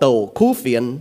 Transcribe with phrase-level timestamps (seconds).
[0.00, 0.98] tổ khu phiền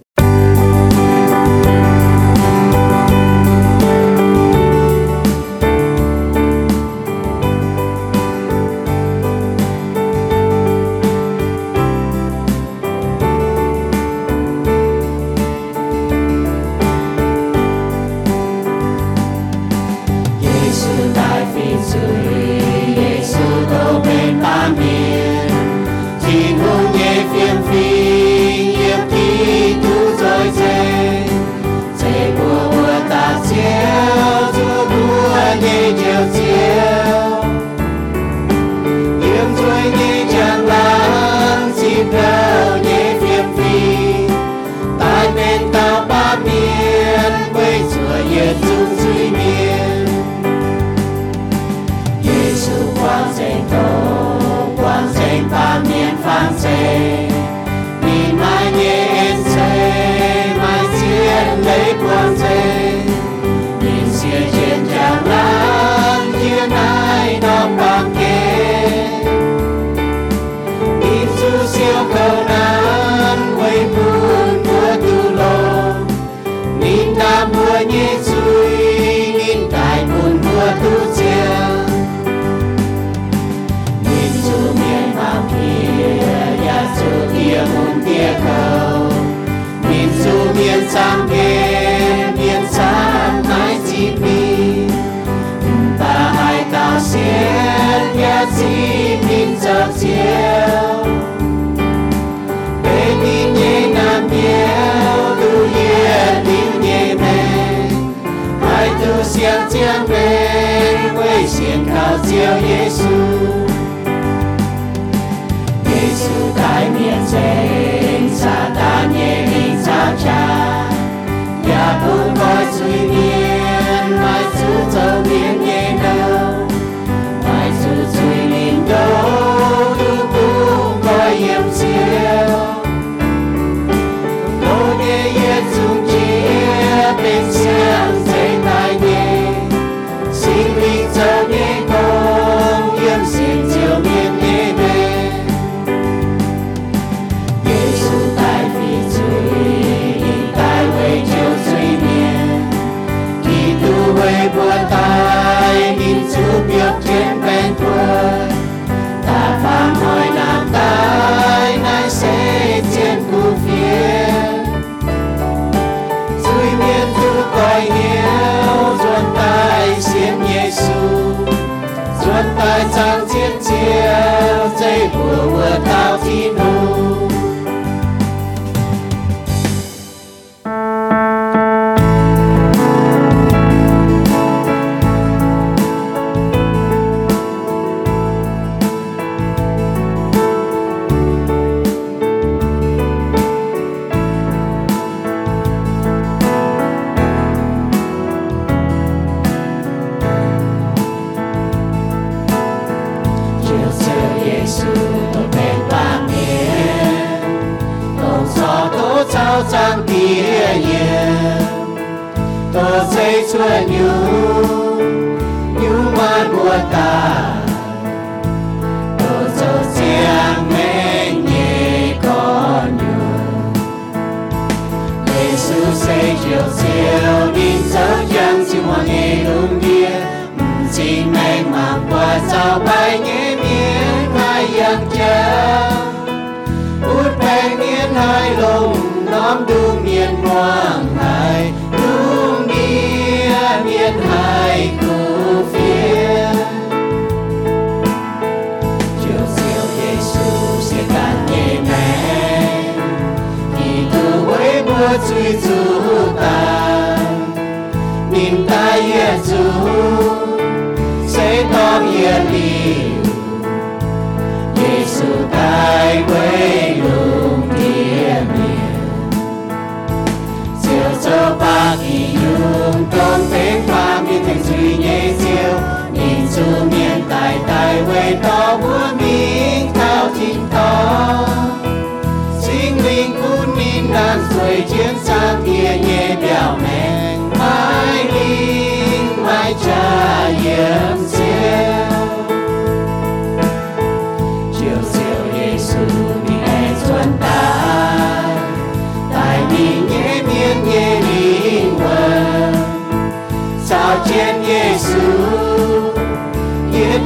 [90.77, 91.74] 耶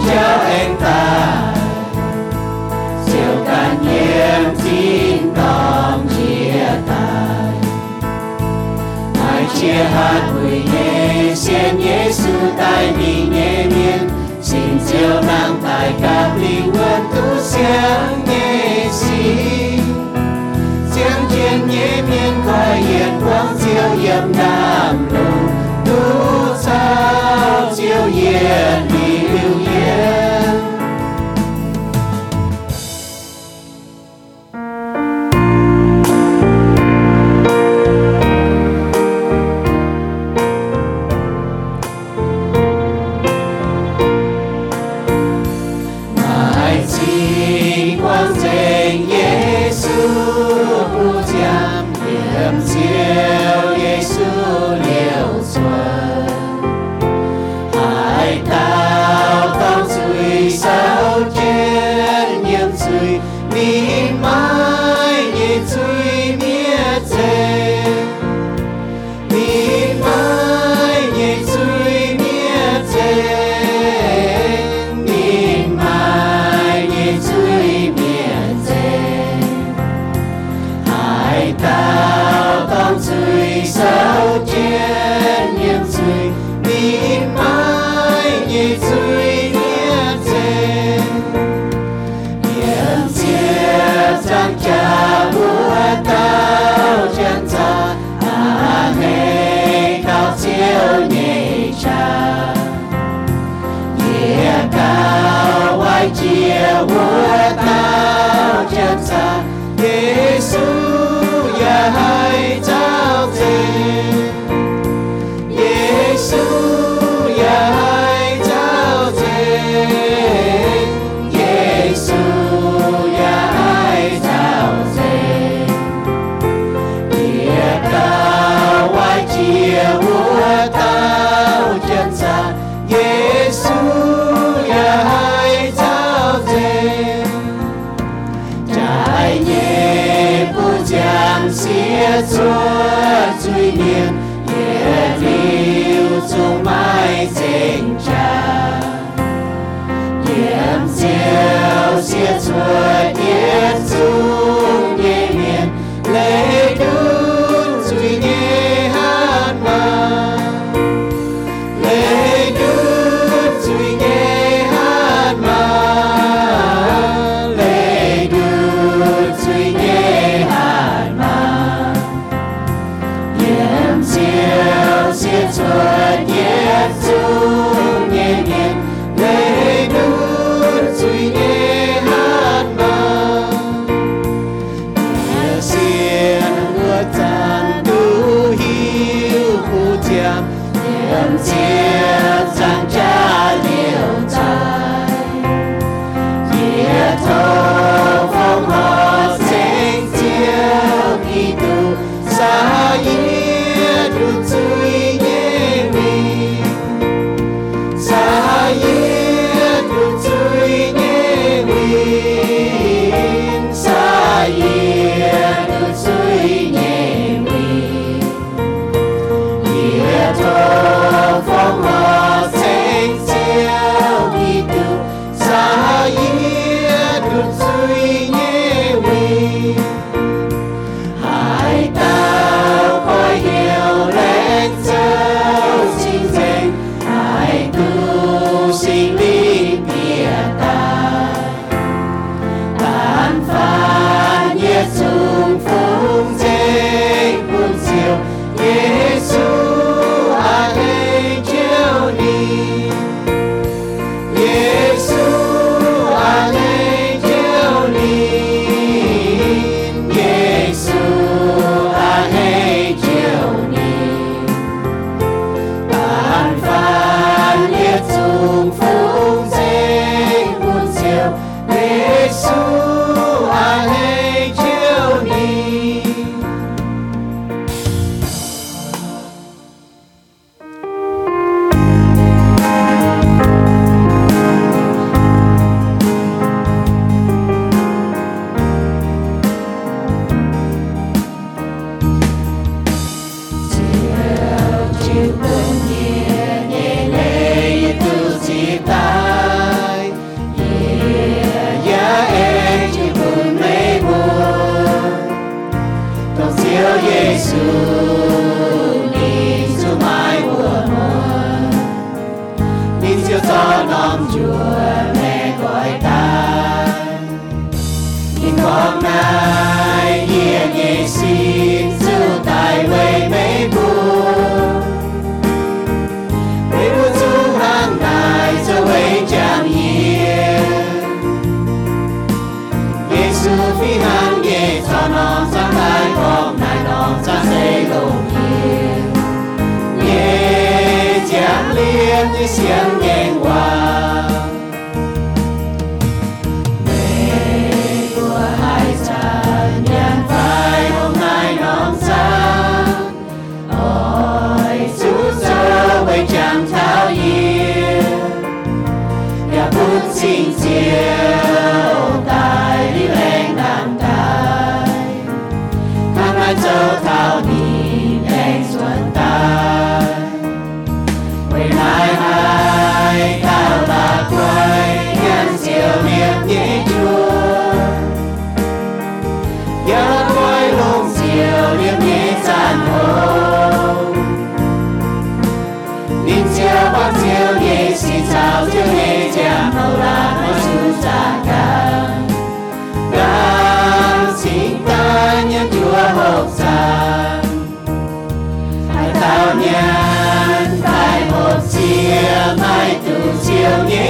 [0.10, 1.54] cho anh ta.
[3.06, 7.54] Siêu can nhiễm tin tóm chia tay.
[9.32, 14.10] Ai chia hát vui nhé xin nhé sư tay mi nhé miên.
[14.42, 19.80] Xin siêu năng tài cáp linh quân tu sáng nhé xin
[21.00, 25.39] tiếng chiên nhé miên qua hiền quang siêu yếm nam lối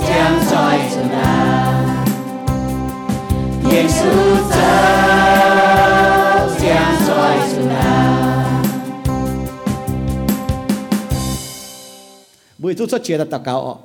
[0.08, 1.54] giang soi chân nào
[12.90, 13.80] cho chia đặt tạc cao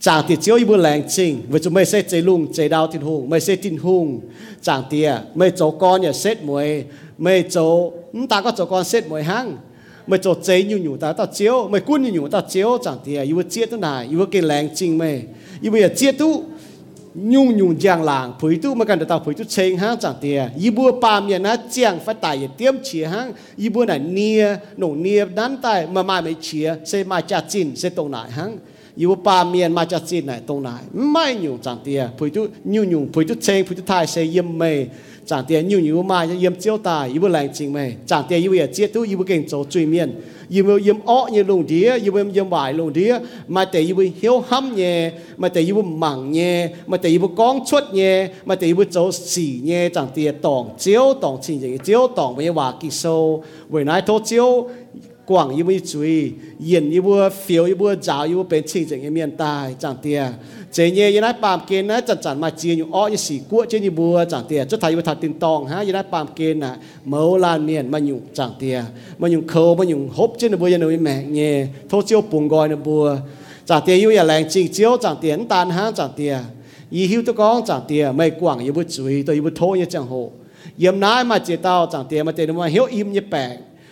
[0.00, 3.02] chẳng thì chiếu ibu lành trình với chúng mày sẽ chế lùng chế đau tin
[3.02, 3.30] hùng.
[3.30, 4.20] Mày sẽ tin hùng.
[4.62, 6.84] Chẳng thì mày cháu con nhà xét mày
[7.18, 7.92] mày cháu
[8.30, 9.56] ta có cháu con xét mày hăng
[10.10, 11.68] mày cho chế nhu nhu ta ta chiếu.
[11.68, 12.78] Mày quân nhu nhu ta, chiếu.
[12.84, 15.22] Chẳng tiệt à, yêu chết thế này, yêu cái làng chinh mày.
[15.62, 16.44] Bây giờ chết tu
[17.14, 20.14] nhung nhung giang làng, phủi tu mà cần được tao phủi tu chênh hang chẳng
[20.20, 20.50] tiề à.
[20.60, 24.56] yêu bùa pa miền na giang phải tài tiêm chia hang yêu bùa này nia,
[24.76, 28.30] nổ nia đan tài mà mai mới chia sẽ mai chặt chín sẽ tông lại
[28.30, 28.58] hang
[28.96, 30.82] yêu bua miền mai cha chín này tông lại.
[30.92, 34.06] Mai à, nhung chẳng tiề phủi tu nhung nhung phủi tu chênh, phủi tu thai
[34.06, 34.88] sẽ yếm mày
[35.30, 38.42] chẳng tiền nhiều nhiều mà yếm chiếu tà y bua lành chính mê chẳng tiền
[38.42, 41.66] y bua chết tu y kinh chỗ truy miên y bua yếm ọ như lùng
[41.66, 45.60] đĩa y bua yếm bài lùng đĩa mà để y hiếu hâm nhẹ mà để
[45.60, 49.12] y bua mảng nhẹ mà để y con chuột nhẹ mà để y bua chỗ
[49.12, 53.44] xỉ nhẹ chẳng tiền tòng chiếu tòng chính chính chiếu tòng với hòa kỳ sâu
[53.68, 54.68] với nãy thô chiếu
[55.30, 56.32] quảng yêu mới chú ý
[56.66, 59.96] yên yêu bùa phiếu yêu bùa giáo yêu bên chính chính cái miền tài chẳng
[60.02, 60.24] tia
[60.72, 63.40] chế nhé yên ai bàm kên á chẳng chẳng mà chia những ó như xỉ
[63.50, 66.02] cua chế như bùa chẳng tia cho thầy bùa thật tình tòng ha yên ai
[66.10, 68.82] bàm kên à mẫu lan miền mà nhung chẳng tia
[69.18, 72.48] mà nhung khâu mà nhung hốp trên bùa yên ơi mẹ nhé thô chiêu bùng
[72.48, 72.76] gọi nè
[73.66, 76.38] chẳng tia yêu nhà làng chỉ chiếu chẳng tia tàn ha chẳng tia
[76.90, 79.66] y hiu tôi con chẳng tia mày quảng yêu bùa chú tôi yêu bùa thô
[79.66, 80.30] như chẳng hộ
[80.78, 83.20] yếm nái mà chế tao chẳng tia mà tiền mà hiếu im như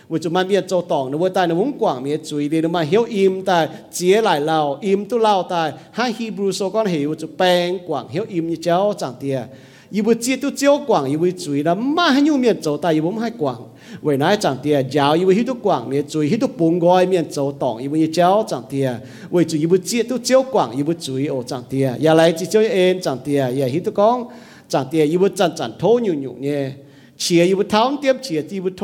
[0.09, 9.47] 我就慢慢做党的，我带那文广面注意的，嘛晓音带接来了，音都老带，哈希伯来说讲系我就变广晓音一招长的，
[9.91, 13.69] 伊不接都招广，伊会注意了，嘛很有面做带，伊不还广，
[14.01, 24.27] 为哪长的，教伊为许多广面注意，许多本外面做党，伊为一招长的，为注伊不接都招广，伊不注意哦长的，也来只招因长的，也许多讲
[24.67, 26.73] 长的，伊不长长头牛牛呢。
[27.21, 28.83] เฉียอยู่บนเท้าเตรียมเฉียที่บนโท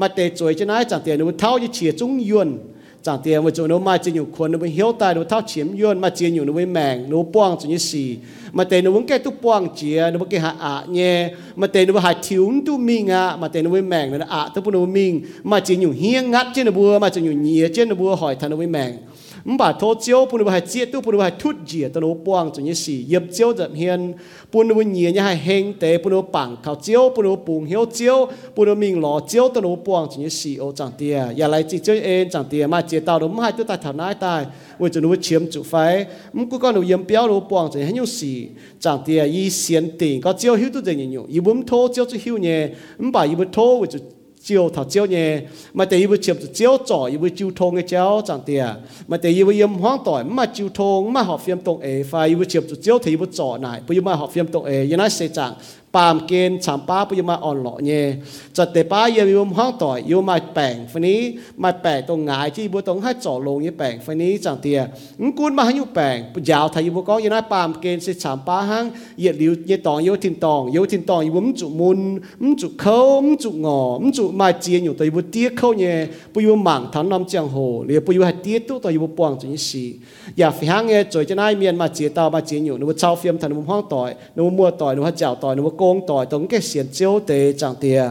[0.00, 2.48] มาเตะจวยจะนายจางเตียนบนเท้าจะเฉียจุ้งยวน
[3.06, 8.04] จางเตียนว่าจูโนมาจะอยู่คนบนเฮียวตายบนเท้าเฉียมยวนมาเจียนอยู่นบนแมงนบป้องจุนยี่สี
[8.56, 11.10] มาเตะนบนแก่ตุป้องเฉียนบนแก่หาอะเน่
[11.60, 15.12] มาเตะนบนหาถิวตุมิงะมาเตะนบนแมงนั่นอะตุปนบนมิง
[15.50, 18.90] มาเจียนอยู่เฮียงงัดเจนบัวมาเจียอยู่เหนียเจนบัวหอยทันนบนแมง
[19.50, 24.00] มบาทเจียวปุนบาเจียตุปุนบาทุดเจียตโนปวงจุนยสีเย็บเจียวจัดเฮียน
[24.52, 28.18] ปุนบุญเยียนยาเฮงเตปุนปังเขาเจียวปุนปุงเฮียวเจียว
[28.54, 34.42] ปุนมิงหล่อเจียวตโนปวงจุนยสีโอจังเตียอย่าไรจิเจียวเองจังเตียมาเจียตาดมให้ตัวตาถานายตาย
[34.80, 35.74] ว่าจะนู้เชียมจุไฟ
[36.34, 38.32] มึงกูก็หนูเยี่ยมเปียวหนูปวงจะให้ยูสี
[38.84, 42.60] จางเตียยีเสียนติงก็เจียวหิวตัวเจนอยู่ยีบุ้มโทเจียวจะหิวเนี่ย
[43.00, 43.98] มึงป่ายีบุ้มโทว่าจะ
[44.44, 45.40] chiều thảo chiều nhẹ.
[45.74, 48.64] Mà tại yêu chiều chiều trỏ yêu chiều thôn cái chéo chẳng tiề
[49.08, 52.28] mà tại yêu yếm hoang tỏi, mà chiều thôn mà họ phim tông ấy phải
[52.28, 54.96] yêu chiều chiều thì yêu trỏ này bây giờ mà họ phim tông ấy như
[54.96, 55.54] nói sẽ chẳng.
[55.94, 58.02] ปามเกณฑ์ฉามป้าปุยมาอ่อนหล่อเย่
[58.56, 61.20] จัดเตป้าเยี่ยมห้องต่อยยูมาแปลงฟันนี้
[61.62, 64.78] มาแปลงตรงงายที่บัวตรงให้จ่อลงยี่แปลงฟันนี้จังเตีย
[65.22, 66.16] งกุนมาให้ยูแปลง
[66.50, 68.84] ยาวไทยยูบัวก็ยังไงปามเกณฑ์สิฉามป้าห้าง
[69.18, 72.00] เหยียดลิวเยตองยูทินตองยูทินตองยูมจุมุน
[72.42, 75.94] มจุเขามจุงอมจุมาเจียนอยู่ตัวยูบัวเตี้ยเข้าเย่
[76.32, 79.84] ปุยหมังทันน้ำเจียงโหเรียปุยให้เตี้ยตู้ตัวยูบัวปวงจุนสี
[80.38, 88.10] อย่าฟิหางเย่จอยจะได้เมียนมาเจียตามาเจียนอยู่นึกว่าเช่าเฟียมทันนึกว่าห้องต่อยนึกว่ามัวต่อยนึกว่าเจ้าต่อยนึกว่า công tội tổng cái xiên chiếu tế chẳng tiền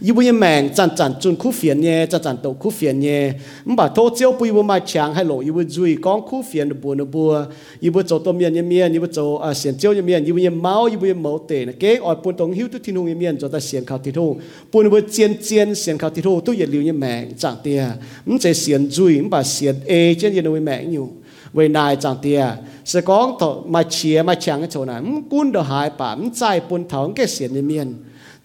[0.00, 3.32] yêu bây mèn chẳng chẳng chun khu phiền nhé chẳng chẳng tổ khu phiền nhé
[3.64, 6.80] mà thô chiếu bây bây mai chàng hay lộ yêu bây duy con khu phiền
[6.82, 7.44] bùa nụ bùa.
[7.80, 10.24] Yêu bây chỗ tôm miền nhé miền, yêu bây chỗ à xiên chiếu nhé miền,
[10.24, 11.72] yêu bây máu, yêu bây máu tế nè.
[11.72, 14.14] Kế ở bùn tổng hiếu tu thiên hùng nhé miền, cho ta xiên khảo thiên
[14.14, 14.40] hùng
[14.72, 17.84] bùn bây chiên chiên xiên khảo thiên hùng tu yên liu nhé mèn chẳng tiền
[18.26, 21.10] mình sẽ xiên duy mà xiên e trên yên nụ mèn nhiều
[21.56, 22.46] về nài chẳng tia
[22.84, 25.02] sẽ có thọ mà chia mà chẳng cái chỗ này.
[25.30, 27.94] Cún đồ hai bà mình chạy buôn tháo cái xiên miên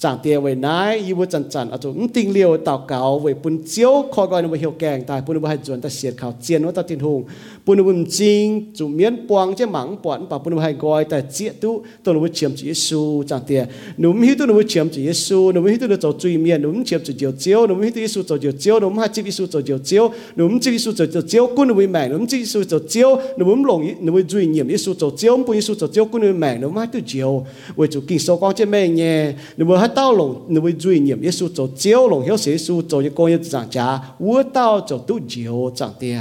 [0.03, 7.19] จางเตียไว้นายยิบุจันจันอาจจะติงเลียวตาเก่าไว้ปุ่นเจียวคอยก่อนไว้เหี่ยวแกงตายปุ่นไว้ให้จวนแต่เสียดข่าวเจียนว่าตาตินหง
[7.65, 8.45] ปุ่นไว้จริง
[8.77, 11.71] จุเมียนปวงเจ้หมังปอนป่าปุ่นไว้ให้กอยแต่เจียตุ
[12.03, 13.61] ตัวไว้เฉียมจีเยซูจางเตีย
[13.99, 27.31] หนุ่มหิวตัวไว้เฉียมจีเยซูหนุ่มหิวตัวจะจุยเมียนหนุ่มเฉียมจีเจียวเจียวหนุ่มหิวตัวเยซูจะเจียวเจียวหนุ่มให้จีเยซูจะเจียวเจียวหนุ่มจีเยซูจะเจียวเจียวกุนไว้แมงหนุ่มจีเยซูจะเจียวหนุ่มหลงหนุ่มจุยเงียมเยซูจะเจียวปุ่นเยซูจะเจียวกุนไว้แมงหนุ่มให้ตัวเจียว
[27.75, 29.17] ไว้จุกินโซกองเจ้แม่เงีย
[29.55, 36.16] หนุ่มให้到龙，你会注意念耶稣走九龙，有耶稣走一个月长家，我到走都九长的。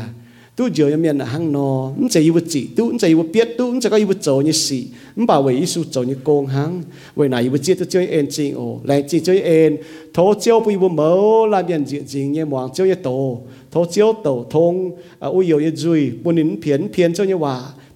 [0.57, 3.23] tu giờ em miền là hang nò không chỉ yêu chỉ tu không chỉ yêu
[3.33, 6.81] biết tu không chỉ có yêu做như gì không bảo vệ Giêsu做như công hang
[7.15, 8.79] về này yêu chỉ tu chơi en chính ồ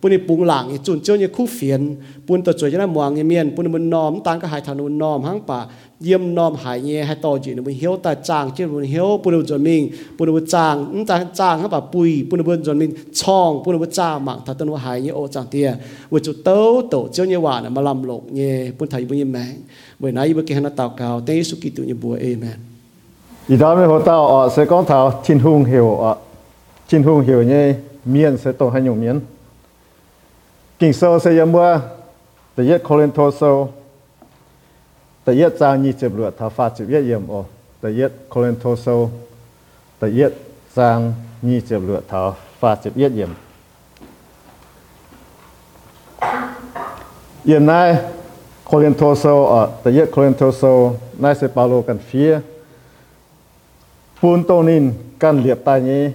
[0.04, 1.80] ปุ่นปุงหลังจุนเจ้าเนี่ยคู่เฟียน
[2.26, 5.58] ปุ่นตัวจวยจะน่ามวงเมียนปุ่นมันนอมตังก็หายทานุนนอมห้างป่า
[6.04, 9.82] เยี่ยมนอมหายเงี้ยให้ต่อจีนมันเหี้ยวแต่จางเจ้ามันเหี้ยวปุ่นมันจนมิง
[10.16, 12.90] ปุ่นมันจางนั่นจางจางห้างป่าปุยปุ่นมันจนมิง
[13.20, 15.68] ช่องปุ่นมันจางหมักถ้าต้นว่าหายเงี้ยโอจางเตี้ย
[16.12, 19.54] วันจุดเต้าโตเจ้าเนี่ยหวานมาลำหลกเงี้ยปุ่นไทยปุ่นยิ้มแมง
[19.98, 22.58] เมื่อไหนเมื่อกี้ฮันตาวกาวเต้สุกิตุยบัวเอเมน
[23.50, 26.12] อีดามเนี่ยหัวเต้าอ่ะเสกก้อนเท้าชินหุงเหี่ยวอ่ะ
[26.88, 27.64] ชินหุงเหี่ยวเนี่ย
[28.10, 29.16] เมียนเสตโตให้หยงเมียน
[30.78, 31.80] kinh sâu sẽ yếm mưa
[32.54, 33.72] tự yết cô lên thô sâu
[35.24, 37.44] tự yết giao nhi chụp lửa thảo phạt chụp yết yếm ô
[37.80, 39.10] tự yết cô lên thô sâu
[39.98, 40.32] tự yết
[40.74, 43.28] giao nhi chụp lửa thảo phạt chụp yết yếm
[47.44, 47.96] yếm nay
[48.64, 51.82] cô lên thô sâu ở tự yết cô lên thô sâu nay sẽ bảo lô
[51.82, 52.40] cần phía
[54.22, 56.10] buôn tô nín cần liệp tai nhé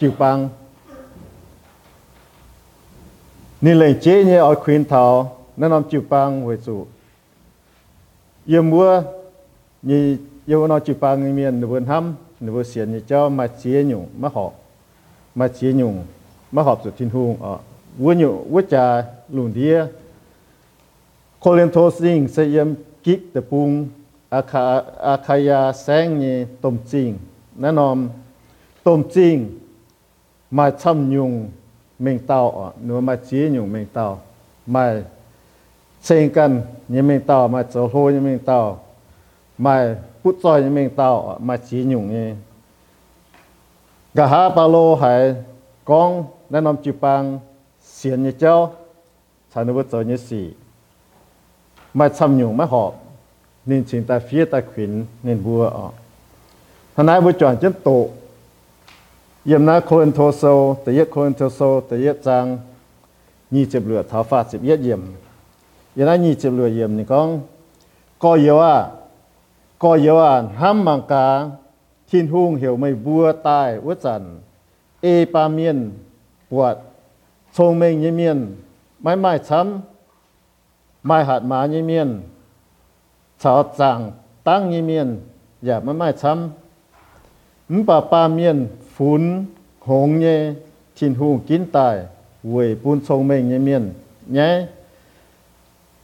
[0.00, 0.48] chịu băng
[3.61, 6.85] nín lên chế nhé ở khuyên thảo nên làm chịu băng với chủ
[8.45, 9.01] yêu mua
[9.81, 13.83] như yêu nó chịu băng người miền nửa hâm nửa xiên như cho mà chia
[13.83, 14.51] nhung mà họ
[15.35, 16.03] mà chia nhung
[16.51, 17.57] mà họp sự thiên hùng ở
[17.97, 19.85] vua nhung vua trà lùn đĩa
[21.39, 22.67] cô lên thô sinh sẽ yếm
[23.03, 23.87] kích tập bung
[24.35, 24.65] อาคา
[25.07, 27.09] อาคายาแสงนี่ต้มจริง
[27.59, 27.97] แน่นอน
[28.85, 29.35] ต้มจริง
[30.57, 31.31] มาช่ำยุง
[32.01, 34.05] เมงเตาอ่ะหนูมาจียุงเมงเตา
[34.73, 34.83] มา
[36.03, 36.51] เชงกัน
[36.93, 38.59] ยังเมงเตามาโจโหยังเมงเตา
[39.65, 39.75] มา
[40.21, 41.33] พุทซอยยังเมงเตาอ่
[59.50, 60.42] ยมนาโคนโทโซ
[60.80, 62.44] แต่เยโคนโทโซแต่เยจัง
[63.52, 65.02] นี่เจ็บเหลือท้าฟาสิบเยเยี่ยม
[65.96, 67.28] ยนานี่เจ็บเหลือเยี่ยมนี่ก้อง
[68.22, 68.74] ก็เยว่า
[69.82, 71.26] ก็เยว่าห้ามมังกา
[72.08, 74.22] ทิ้นหุ่งเหี่ยวไม่บัวตายวัจัน
[75.02, 75.78] เอปาเมียน
[76.50, 76.76] ปวด
[77.56, 78.38] ทรงเมงยเมียน
[79.02, 82.08] ไม่ไม่ช้ำไม่หัดหมายเมียน
[83.42, 83.98] ชาวจัง
[84.48, 85.08] ตั้งยเมียน
[85.64, 88.56] อย่าไม่ไม่ช้ำมป่าปาเมียน
[88.97, 89.23] ฝุ่น
[89.87, 90.27] หงเย
[90.97, 91.95] ชินหูกินตาย
[92.51, 93.83] เวยปูนทรงเมงยี่เมียน
[94.33, 94.49] แง่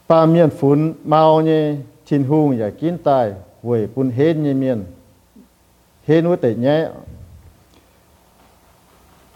[0.09, 1.51] ปาเมียนฝุ่นเมาเย
[2.07, 3.25] ชินหูอย่ากินตาย
[3.65, 4.79] เวยปูนเฮนยี่เมียน
[6.05, 6.77] เฮนว่าแต่แง่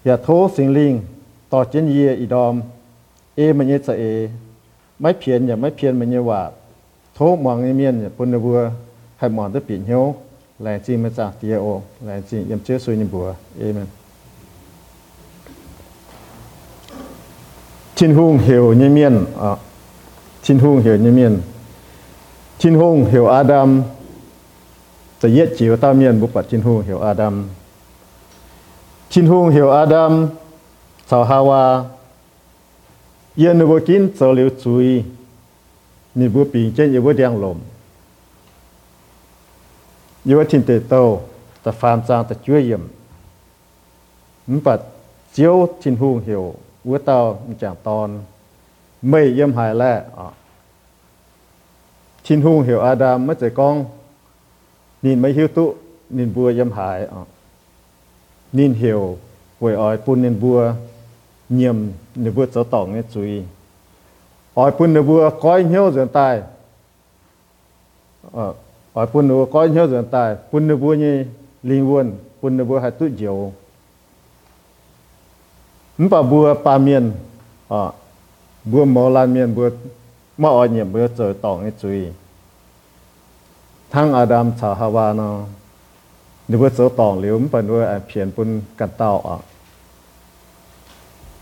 [0.05, 0.95] อย่าโทษสิ่งลิง
[1.53, 2.55] ต่อเจนเยอีดอม
[3.37, 4.05] เอมันเยสเอ
[5.01, 6.41] ไม่เพียนอย่าไม่เพียนมันเยว่า
[7.15, 8.59] โทษมองเนี่ยเมียนอย่าปุนเบัว
[9.19, 10.05] ให้มองตะปีนเหี้ยว
[10.62, 11.66] แรงจริงมาจากเตียโอ
[12.06, 13.26] แรงจริงยำเชื่อสุยในบัว
[13.58, 13.90] เอเมน
[17.98, 19.52] ชินฮุงเหี่ยวเนี่ยเมียนอ่ะ
[20.46, 21.34] ชินฮุงเหี่ยวเนี่ยเมียน
[22.62, 23.70] ชินฮุงเหี่ยวอาดัม
[25.22, 27.36] จะเย็ดจิ๋วตาเมียนบุปผชินฮุงเหี่ยวอาดัม
[29.12, 30.14] ชินฮุงเหี่ยวอาดัม
[31.10, 31.64] สาวฮาวา
[33.36, 35.04] yên vô kín cho liu chui
[36.16, 37.52] ni bu pi trên yêu đang lom yêu thiên tế tàu ta phàm trang ta
[37.52, 37.77] chúa yểm mình bật chiếu thiên hùng hiểu vua
[40.31, 40.95] ยวทินเตโต
[41.65, 42.85] ต่ฟานจางแตะจุ้ยยม
[44.49, 44.79] มันปัด
[45.33, 46.45] เจียวทินหูเหียว
[46.85, 47.19] อัวเตา
[47.63, 48.09] จางตอน
[49.09, 49.99] ไม่เยี่ยมหายแล้ว
[52.25, 53.75] ทินหูเหียวอาดามไม่ใจกอง
[55.05, 55.65] นินไม่หิวตุ
[56.17, 56.99] นินบัวเยี่ยมหาย
[58.57, 59.01] นินเหียว
[59.61, 60.59] หวยอ้อยปุ่นนินบัว
[61.57, 61.77] เยี่ยม
[62.21, 63.31] เนื้อบัวเจ้าตองเนี่ยจุย
[64.57, 66.35] อ้อยปุ่นเนบัวก้อยเหี่ยวเสียนตาย
[68.99, 71.25] hỏi phun nó có nhớ rằng tại phun nó bùa như
[71.63, 73.53] linh quân phun nó bùa hay tự diệu
[75.99, 77.13] nó bảo bùa ba miền
[77.69, 77.87] à
[78.65, 79.71] bùa mỏ lan miền bùa
[80.39, 82.13] mà ở nhà bùa trời tỏng cái chui
[83.91, 85.41] thằng Adam chả hà va nó
[86.49, 89.39] nếu bùa trời tỏng liều mình phần bùa phiền phun cắn tao à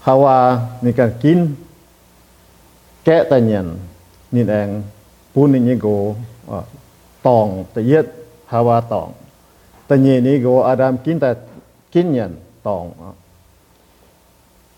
[0.00, 1.54] hà va nên cả kín
[3.04, 3.78] kẽ tay nhận
[4.32, 4.82] nhìn anh
[5.34, 6.14] phun như như gỗ
[6.50, 6.60] à
[7.37, 8.05] องตะเย็ด
[8.51, 9.09] ฮาวาตอง
[9.87, 11.31] ตะเนียนี่โกอาดามกินแต่
[11.93, 12.31] กินเนียน
[12.67, 12.83] ตอง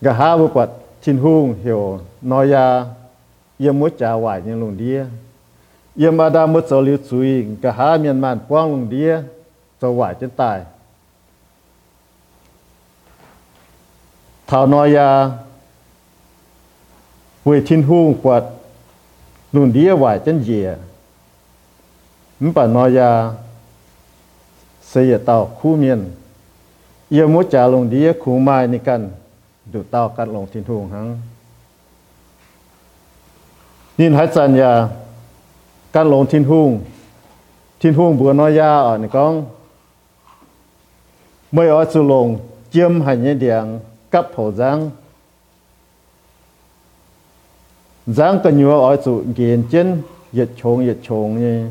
[0.04, 0.68] กะฮาบุปัด
[1.02, 1.82] ชินฮุงเหี่ยว
[2.30, 2.66] นอยา
[3.60, 4.98] เยี่ยมมุจาไหวยังลงเดีย
[5.98, 7.30] เยี่ยมอาดามมุจโซลิวซุย
[7.62, 9.10] กะฮาเมียนมันป้องลงเดีย
[9.80, 10.58] จะไหวจนตาย
[14.46, 15.30] thảo nói ya
[17.44, 18.44] về thiên hung quạt
[19.52, 20.74] luôn đĩa vài chân dìa
[22.39, 23.31] mình bảo nói ya
[24.81, 26.11] xây tàu khu miền
[27.09, 29.11] yêu muốn trả lồng đĩa khu mai ni cần
[29.73, 31.21] đủ tàu cắt lồng thiên hùng hăng
[33.97, 34.89] nhìn hai chân ya
[35.93, 36.81] cắt lồng thiên hùng
[37.79, 39.45] thiên hùng bữa nói ya ở này con
[41.51, 42.39] mới ở su lồng
[42.71, 44.89] chiêm hành nhân điện cấp hồ giang.
[48.07, 51.67] Giang cái nhua ở chỗ kiến chân, yết chồng yết chồng như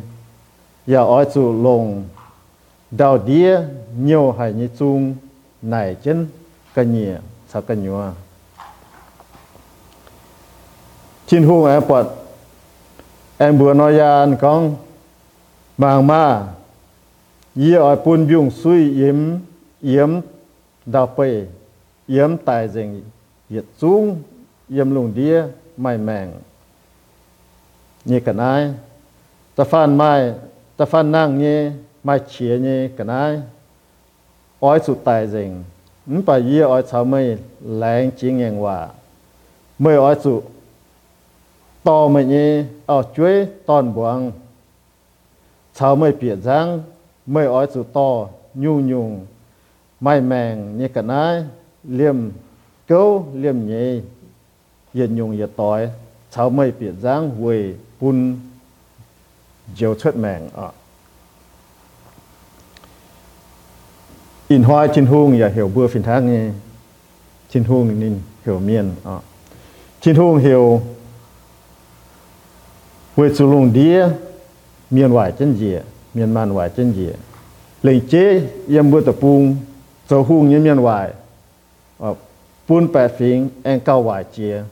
[0.88, 2.04] giờ ở chỗ lồng
[2.90, 3.60] đào đĩa,
[3.98, 5.14] nhiều hay như chung
[5.62, 6.26] này chân,
[6.74, 7.16] cái nhẹ
[7.48, 8.10] sao cái nhua
[11.26, 12.08] chín hùng em bật
[13.38, 14.76] em vừa nói ra anh con.
[15.78, 16.46] Bằng ma
[17.56, 19.16] yi ở bún biung suy yếm
[19.80, 20.20] yếm
[20.86, 21.46] đào bể,
[22.06, 23.02] yếm tài dình
[23.48, 24.22] yết chung
[24.68, 25.42] yếm lùng đĩa,
[25.76, 26.32] mày mèng
[28.04, 28.74] như cái này,
[29.56, 30.34] ta phan mai
[30.78, 31.70] ta phan năng nhé,
[32.04, 33.40] mai chia nhé, cái này
[34.60, 35.64] oi sụt tài dình
[36.06, 38.88] mình phải yê oi chào mày lãng chỉ nghe hòa
[39.78, 40.44] mày oi sụt
[41.84, 44.32] to mày nhé, ở chuối toàn buông
[45.74, 46.82] chào mày biển giang
[47.26, 49.26] mày oi sụt to nhu nhung
[50.00, 51.44] mai mèng như cái này
[51.84, 52.16] liêm
[52.86, 54.00] câu liêm nhẹ
[54.92, 55.90] yên nhung yên tối
[56.30, 58.36] cháu mây biển giang huề bùn
[59.76, 60.68] diều xuất mèng à.
[64.48, 66.50] In hoa chín hung ya hiểu bữa phiền thác nghe.
[67.50, 69.18] Chín hung nên hiểu miền à.
[70.00, 70.82] Chín hung hiểu
[73.16, 74.08] về su lùng đĩa
[74.90, 75.80] miền hoài chân dịa
[76.14, 77.12] miền man hoài chân dịa
[77.82, 79.56] lấy chế yếm bữa tập bung
[80.08, 81.10] cho hung như miền ngoài
[82.68, 82.90] bún à.
[82.92, 84.62] bẹt phiến anh cao hoài chia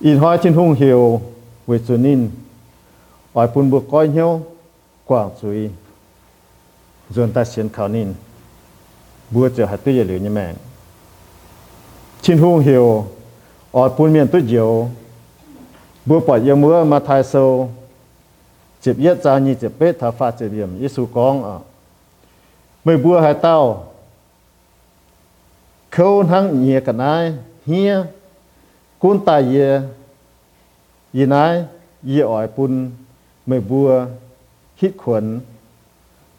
[0.00, 1.20] in hoa trên hung hiểu
[1.66, 2.30] về chủ ninh
[3.32, 4.42] ở bún bữa coi nhau.
[5.04, 5.68] Quảng suy.
[7.10, 8.14] Dồn ta xiên khảo nín.
[9.30, 10.54] Bữa chờ hạt tuyết liệu như mẹ.
[12.22, 13.06] Trên hung hiểu.
[13.72, 14.88] Ở bún miền tuyết diệu
[16.06, 17.70] bữa bỏ yêu mưa mà thay sâu.
[18.82, 21.58] Chụp yết ra như chụp bết thả pha chụp yểm Giêsu con à
[22.84, 23.92] mười bữa hai tao.
[25.90, 27.34] Khâu hăng nhẹ cả nai,
[27.66, 27.96] hia.
[28.98, 29.80] Cuốn tài ye.
[31.14, 31.64] Ye nai,
[32.06, 32.48] ye ỏi
[33.46, 33.88] ไม่บัว
[34.78, 35.24] คิดขวน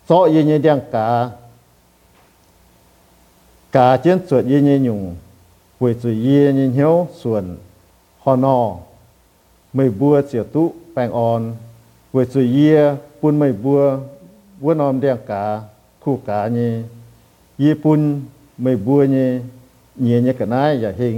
[0.08, 1.08] ซอเย็นเดียงกา
[3.76, 5.02] กาเจียนสวดเย็นยุง
[5.78, 7.46] ป่วยสุยเย็นเหียวส่วน
[8.24, 8.58] ฮอนอ
[9.76, 10.63] ไม่บัวเสียตุ
[10.94, 11.42] แปงออน
[12.12, 12.78] ป่วยสวยเยีย
[13.20, 13.80] ปุ่นไม่บัว
[14.62, 15.44] บัวนอมเดียงกา
[16.04, 18.02] คู่กาเนี่ยปุ่น
[18.62, 19.30] ไม่บัวเนี่ย
[20.02, 21.18] เยเนี่ยกันนานอย่าเฮง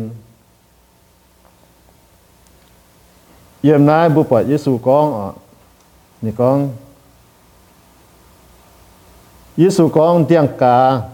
[3.63, 5.27] เยี่ยมนายบุปผาเยซูกองอะ
[6.25, 6.69] 你讲，
[9.57, 11.11] 耶稣讲点家，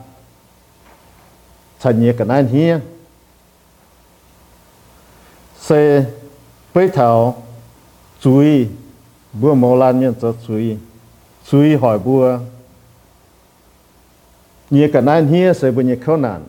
[1.82, 2.82] 产业跟咱听，
[5.60, 6.06] 所以
[6.72, 7.36] 背头
[8.22, 8.72] 注意，
[9.38, 10.80] 不毛烂样子注意，
[11.44, 12.42] 注意海不啊？
[14.70, 16.42] 你跟咱听，谁不你靠难？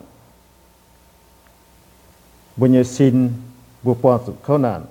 [2.57, 3.43] 不你信，
[3.83, 4.81] 不帮助靠难。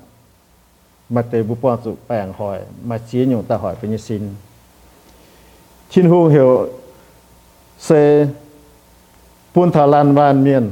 [1.13, 4.35] Mà tế bố bọn dụ bèng hỏi mà chia nhung ta hỏi bên như xin
[5.91, 6.69] Chín hùng hiểu
[7.79, 8.27] sẽ
[9.55, 10.71] buôn thả lan van miền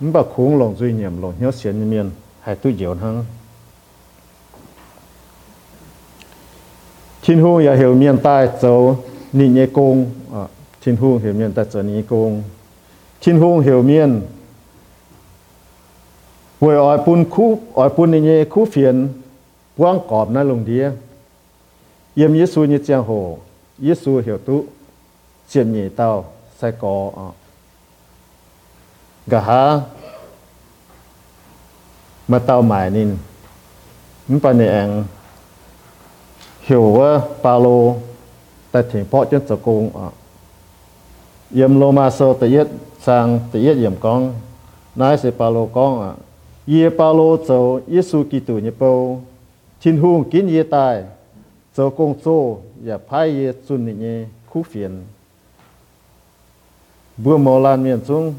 [0.00, 2.10] mình bảo khung lòng duy nhiệm lòng nhớ xiên như miền
[2.40, 3.24] hay tu diệu hơn
[7.22, 10.10] Chín hùng ya hiểu miền tai châu nị nhé công
[10.84, 12.42] chín hương hiểu miền tai châu nị công
[13.20, 14.20] Chín hùng hiểu miền
[16.65, 18.95] วยออยปุนคู่ออยปุนนี่คู่เฟียน
[19.81, 20.83] ว่างกอบนั่นลงเดีย
[22.15, 23.11] เยี่ยมยิสูนี่เจียงโห
[23.85, 24.57] ยิสูเหี่ยวตุ
[25.47, 26.09] เจียนนี่เต้า
[26.57, 27.27] ใส่กออ่ะ
[29.31, 29.61] กะหา
[32.31, 33.09] มาเต้าหมายนิน
[34.27, 34.89] มันปานเอง
[36.65, 37.09] เหี่ยวว่า
[37.43, 37.67] ปาโล
[38.69, 40.07] แต่ถึงเพาะจนจะโกงอ่ะ
[41.55, 42.67] เยี่ยมโลมาโซตะเย็ด
[43.05, 44.21] สร้างตะเย็ดเยี่ยมกอง
[44.99, 46.11] นายเสปาโลกองอ่ะ
[46.65, 49.19] 耶巴罗走耶稣基督尼包，
[49.81, 51.03] 天空见耶带，
[51.73, 58.35] 做工作也派耶尊尼苦phiền，bữa mò lan miền trung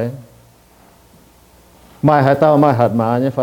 [2.03, 3.41] ไม้หาเต้าไม้หัดหมานี่ไฟ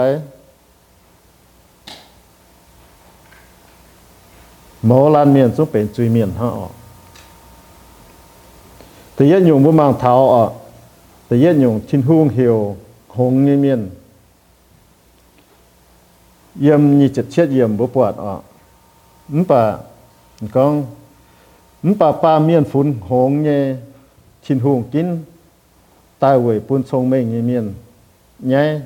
[4.87, 6.71] หมอลานเมียนสุเป็นจุยเมียนฮะอ่ะ
[9.15, 10.45] แต่ยันยุงบุมังเท้าอ่ะ
[11.27, 12.57] แต่ยันยุงชินหุ่งเหี่ยว
[13.17, 13.81] หงนี่เมียน
[16.63, 18.31] เยี่ยมนี่จะเชียดเยี่ยมบัวปวดอ่
[19.30, 19.78] ứng bà
[20.52, 20.86] con
[21.84, 23.76] ứng bà ba miên phun hồng nhé
[24.44, 25.24] chín hùng kín
[26.20, 27.74] tai quỷ buôn song mình như miên
[28.40, 28.80] nhé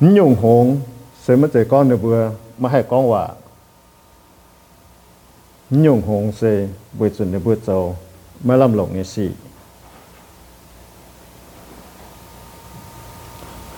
[0.00, 0.80] nhung hồng
[1.22, 3.28] sẽ mất trẻ con được vừa mà hai con quả
[5.70, 7.96] nhung hồng sẽ vừa chuẩn được vừa giàu
[8.44, 9.30] mà làm lộng như si.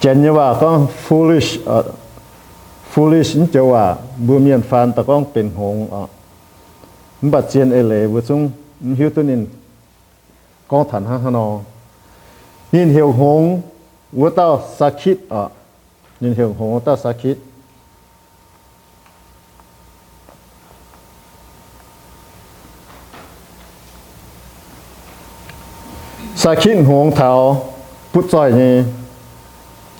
[0.03, 0.69] chân nhưว่าก็
[1.05, 1.87] foolish เอ่อ
[2.91, 3.85] foolish นี่จะว่า
[4.27, 6.03] บัวเมียนฟันตะก้องเป็นหงอ่ะ
[7.19, 8.35] มันบัดเจียนเอเลบัวซุ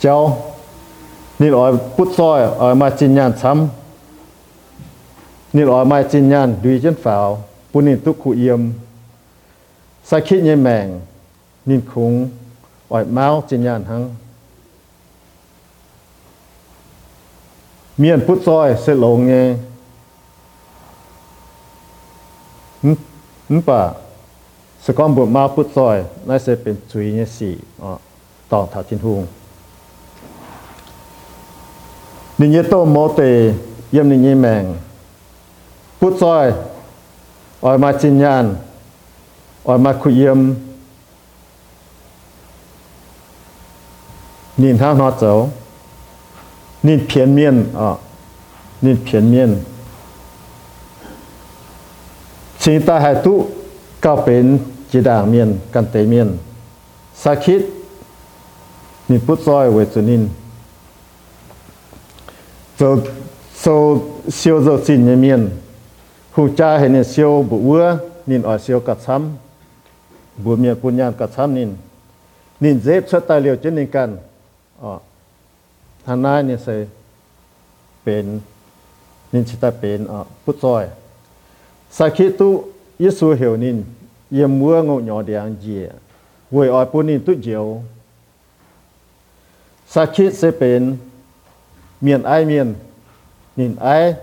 [0.00, 3.58] หี่ยวหงวัวเต้าสักคิดอ่ะนินเหี่ยวหงวัวเต้าสักคิดสักคิดหงเท้าพุทธซอยนี่เจ้านี่ลอยพุทธซอยเออมาจินยานซ้ำ
[5.54, 7.28] นี่ออกมาจินยันดุยจันฝาว
[7.70, 8.60] ปุนินตุขุเอียม
[10.08, 10.86] สักคิดเยแมง
[11.68, 12.12] นินคุง
[12.92, 14.02] ออยเมาจินยันหัง
[17.98, 19.32] เมียนพุทธซอยเสลงเง
[22.84, 22.90] หึ
[23.50, 23.80] หึป่ะ
[24.84, 25.96] สกอมบุมาพุทธซอย
[26.28, 27.52] น่าจะเป็นจุยเนี่ยสี่
[27.82, 27.90] อ๋อ
[28.52, 29.20] ต่อถาจินหุง
[32.40, 33.20] นิเยโตโมเต
[33.92, 34.64] เยี่ยมนิเยแมง
[35.98, 36.46] พุทธซอย
[37.64, 38.44] ออยมาจินยาน
[39.66, 40.40] ออยมาคุยเยี่ยม
[44.62, 45.34] นินท้านอเจ้า
[46.86, 47.88] นินเพียนเมียนอ่ะ
[48.84, 49.50] นินเพียนเมียน
[52.62, 53.34] ชิงตาหายตุ
[54.04, 54.44] ก็เป็น
[54.90, 56.28] จีด่างเมียนกันเตเมียน
[57.22, 57.62] สักคิด
[59.10, 60.22] นินพุทธซอยเวจุนิน
[62.81, 62.97] so
[63.55, 63.71] so
[64.29, 65.49] siêu zo xin nhé miền.
[66.31, 69.29] Khu cha hay nên siêu bụ ua nên ở siêu cả sắm
[70.37, 71.75] bụ miền quân nhàn cả sắm nên
[72.59, 74.17] nên dễ xuất tài liệu trên nền càn
[74.81, 74.99] ờ
[76.05, 76.85] thằng này nên sẽ
[78.05, 78.39] bền.
[79.31, 80.87] Nên chỉ ta bền, ờ, ở bút rồi.
[81.91, 82.63] Sau khi tu
[82.99, 83.83] Giêsu hiểu nên
[84.31, 85.85] yếm mưa ngộ nhỏ để ăn gì
[86.51, 87.81] với ở bún nên tu diệu.
[89.87, 90.97] Sau khi sẽ bền
[92.01, 92.75] miền ai miền?
[93.55, 94.15] Nhìn ai?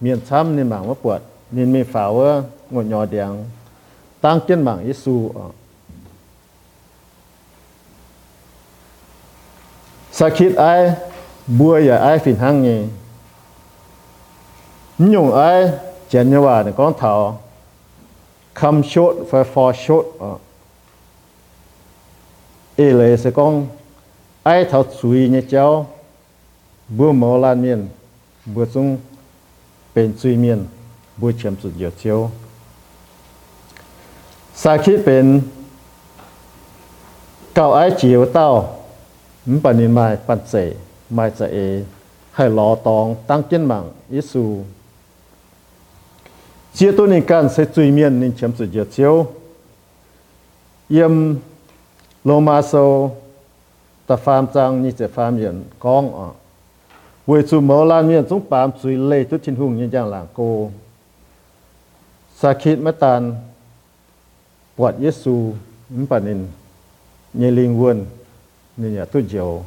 [0.00, 3.44] Miền chăm nên mảng mất bột nên mi pháo ngồi nhỏ đèn.
[4.20, 5.30] Tăng trên mảng Giêsu
[10.12, 10.92] sa khít ai?
[11.46, 12.82] Bua ya ai phìn hăng nhỉ?
[14.98, 15.70] Nhung ai?
[16.08, 17.40] Chén như vậy con thảo.
[18.54, 18.82] Come
[19.30, 20.06] phải phò for short
[22.76, 23.66] ê lệ sẽ con.
[24.42, 25.86] Ai thảo suy như cháu?
[26.96, 27.80] บัวหมอลานเมียน
[28.54, 28.86] บัวซุง
[29.92, 30.60] เป็นซุยเมียน
[31.20, 32.18] บเฉมสุดเดียวเชียว
[34.62, 35.26] สาคิเป็น
[37.54, 38.48] เก่าไอจียวเต้า
[39.48, 40.54] มันปันนินไม้ปันเส
[41.14, 41.58] ไม้จะเอ
[42.36, 43.84] ให้รอตองตั้งเจนหมัง
[44.14, 44.44] ยิสู
[46.74, 49.14] เจียตัวนี้การเสจุยเมียนนินเฉียมสุดเดียวเชียว
[50.92, 51.14] เยี่ยม
[52.24, 52.72] โลมาโซ
[54.08, 56.28] ตะฟามจังนี่จะฟามเหยียนกองอะ
[57.28, 60.26] với chủ mẫu lan miền chúng bám suy lệ chút thiên hùng như dạng làng
[60.34, 60.70] cô
[62.36, 63.34] sa khít mất tàn
[64.76, 65.52] quạt Giêsu
[65.88, 66.46] những bản nên
[67.32, 68.06] như linh quân
[68.76, 69.62] nên nhà tu diệu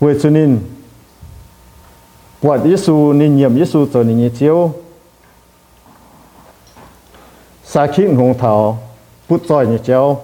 [0.00, 0.60] với chủ nên
[2.40, 4.72] quạt Giêsu nên nhiệm Giêsu cho nên như chiếu
[7.64, 8.78] sa khít hùng thảo
[9.28, 10.20] bút soi như chiếu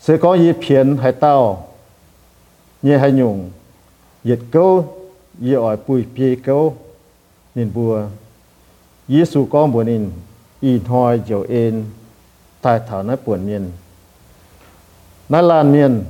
[0.00, 1.68] Sẽ có ye phiền hay tao
[2.82, 3.50] ye hay nhung
[4.24, 4.96] yết câu
[5.42, 6.76] ye ỏi bùi pi câu
[7.54, 8.02] nên bùa.
[9.08, 10.10] Giêsu con buồn in
[10.64, 11.86] อินหอยเจียวเอ็น一拖九烟，
[12.60, 13.72] 带头那半面，
[15.28, 16.04] 那拉面，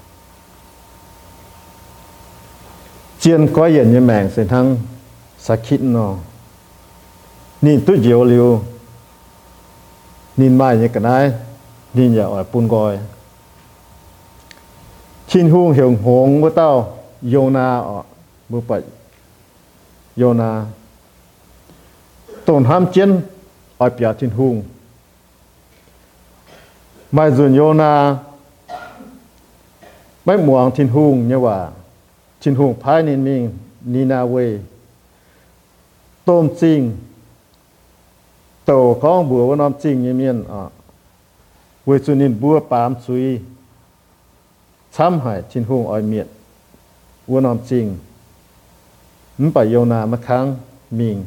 [3.20, 4.66] เจียนก้อยเย็นเนี่ยแมงเสีนทั้ง
[5.46, 6.08] สักคิดนอ
[7.66, 8.48] นี่ตุ้ยเดียวเร็ว
[10.40, 11.18] นินไม่ยกันได้
[11.94, 13.00] nhìn giờ ở bún gọi
[15.28, 16.98] chín hung hiểu hong của tao
[17.34, 18.02] Yona ở
[18.50, 18.82] bữa bậy
[20.18, 20.66] Yona
[22.46, 23.22] tổn ham chiến
[23.78, 24.64] ở bia chín hung.
[27.12, 28.18] Mai dùn Yona
[30.26, 31.68] mấy muang chín hung như vậy
[32.40, 34.58] chín hung phái nên mình Ninawe
[36.26, 36.98] tôm chinh.
[38.66, 40.66] Tổ con bùa với nom chinh như miên à
[41.90, 43.26] วสุนินบัวปามซุย
[44.96, 46.28] ช้ำหายชินหงออยเมียด
[47.30, 47.86] วัวนอมจริง
[49.42, 50.46] มไปโยนามาค้ง
[51.00, 51.18] มิง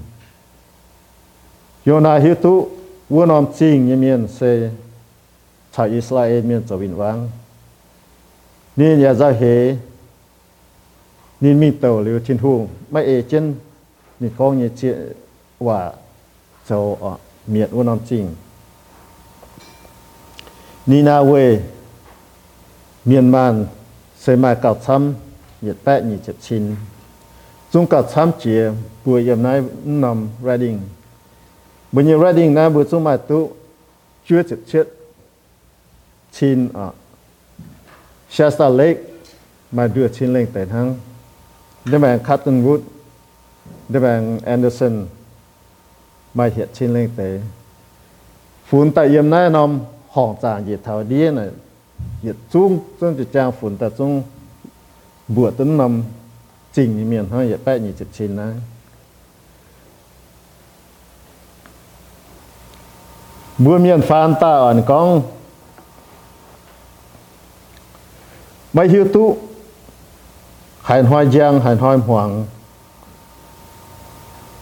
[1.85, 2.55] โยนาฮิตุ
[3.13, 4.41] วัวนอมจริงยเมียนเซ
[5.75, 7.19] ชาวอิสราเอลเมียนจวินวัง
[8.79, 9.43] นี่อย่าจะเห
[11.43, 13.45] นี่มีเต่าหรือชินหงไม่เอเจน
[14.21, 14.81] นี่กองเนี่ยเจ
[15.67, 15.79] ว่า
[16.67, 16.79] เจ้า
[17.51, 18.25] เมียดวัวนอมจริง
[20.87, 21.61] Ninawe
[23.05, 23.55] Myanmar
[24.19, 25.15] xây mai cao thăm
[25.61, 26.75] nhiệt bẹ nhị chập chín
[27.73, 28.71] dùng cao thăm chìa,
[29.05, 30.81] bùa yếm nai nằm Reading.
[31.93, 33.53] Bây giờ Reading na bùa dùng mai tu
[34.27, 34.89] chưa chập chết
[36.33, 36.91] chín à
[38.31, 39.01] Shasta Lake
[39.73, 40.97] mà đưa chín lên tại thang
[41.85, 42.81] để bạn Cottonwood, Wood
[43.89, 45.07] để Anderson
[46.35, 47.41] mà hiện chín lên tại
[48.67, 49.81] phun tại yếm nai nằm
[50.15, 51.49] hàng tràng về thảo điên này
[52.23, 54.23] về chung chung chỉ trang phun ta chung
[55.29, 56.03] bùa tấn nằm
[56.73, 58.55] chỉnh như miền thôi về bảy như chụp chín này
[63.59, 65.23] bùa miền phan ta ẩn con
[68.73, 69.37] mấy hiếu tu
[70.81, 72.47] hành hoa giang hành hoa hoàng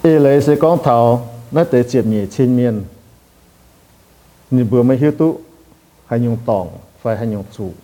[0.03, 2.85] y lấy sẽ con thảo nó tới chụp nhị trên miền
[4.55, 5.29] นี่เบื่อไม่หิวตุ
[6.07, 6.67] ให้ยงตอง
[7.01, 7.75] ไฟให้ยงสูบ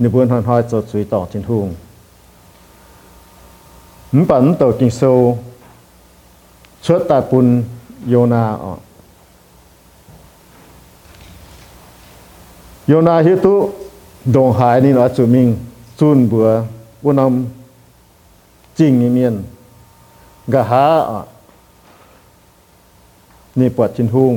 [0.00, 1.66] นี่เบื่อทันหอยสดสุยตองจินทุง
[4.14, 5.02] มันปั่นตัวกิงโซ
[6.84, 7.46] ชดตาปุน
[8.08, 8.78] โยนาอ๋อก
[12.88, 13.54] โยนาฮิตุ
[14.34, 15.48] ดงหายนี่นะจุมิง
[15.98, 16.48] ซุนเบื่อ
[17.04, 19.34] วุนำจริงนี่เมียน
[20.52, 21.20] กะหาอะ
[23.58, 24.32] นี่ปวดชินทุง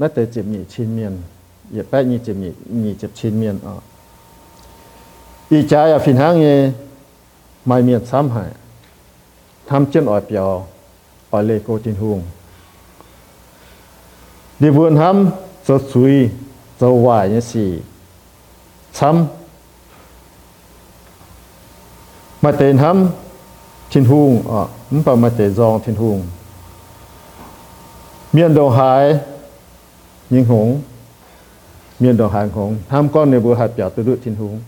[0.00, 1.14] นั่นแต่เจ็บมีชิ้นเมียน
[1.74, 2.48] อย่าแป๊ะนี่เจ็บมี
[2.84, 3.74] มีเจ็บชิ้นเมียนอ่ะ
[5.50, 6.46] อีใจอ่ะฟินห้างเง
[7.66, 8.63] ไม่เมียนซ้ำหายทำเจนอ่
[9.67, 10.67] tham chân ở bèo
[11.29, 12.23] ở lệ cô tin hùng.
[14.59, 15.29] Đi vườn ham
[15.67, 16.29] cho suy
[16.79, 17.79] cho vải như gì
[18.93, 19.25] chăm
[22.41, 23.09] mà tên ham
[23.93, 26.23] tin hùng ở nó bảo mà tên dòng tin hùng.
[28.33, 29.19] Miền đầu hải
[30.29, 30.81] nhưng hùng.
[31.99, 32.77] Miền đầu hải hùng.
[32.87, 34.61] Ham con này vừa hạt bèo tự đựng tin hùng.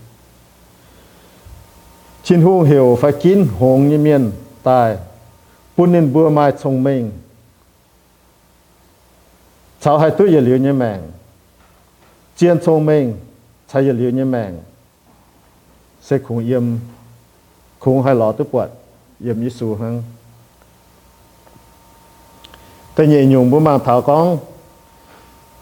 [2.28, 4.30] Tin hùng hiểu phải kín hùng như miền
[4.67, 4.97] tài
[5.77, 7.11] bún nên bữa mai thông minh
[9.79, 11.01] cháu hai tuổi giờ liều như mèng
[12.37, 13.15] chiến thông minh
[13.73, 14.59] cháu giờ liều như mèng
[16.01, 16.63] sẽ khủng yếm
[17.79, 18.69] khủng hai lọ tức bọt
[19.19, 20.03] yếm như sù hăng
[22.95, 24.37] แต่nhẹ nhung bố mang thảo con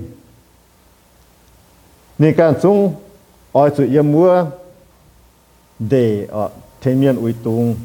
[2.18, 2.94] nín càng sung
[3.52, 4.46] oi sự yếm mua
[5.80, 6.50] để ở
[6.82, 7.76] thế miên uy tung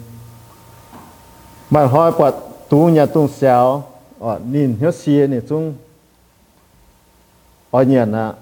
[2.97, 3.65] ยตุงเสียว
[4.19, 5.73] ờ nhìn hiếu xia này chung
[7.71, 8.33] ở nhà na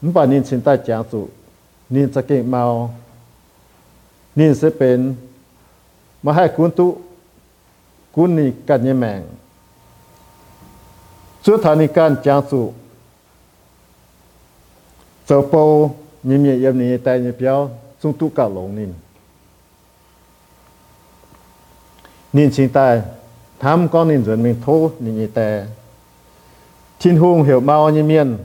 [0.00, 1.28] mình bảo nhìn xin ta giảng chủ
[1.90, 2.94] nhìn sẽ kinh mau
[4.36, 5.14] nhìn sẽเป็น
[6.24, 6.86] มาให้คุณตุ
[8.14, 9.22] คุณนี่กันยังแมง
[11.44, 12.12] สุดท้ายในการ
[22.33, 23.01] nên xin ta
[23.59, 25.65] tham con nên dẫn mình thô nên như ta
[27.03, 28.37] tin hùng hiểu bao nhiêu miền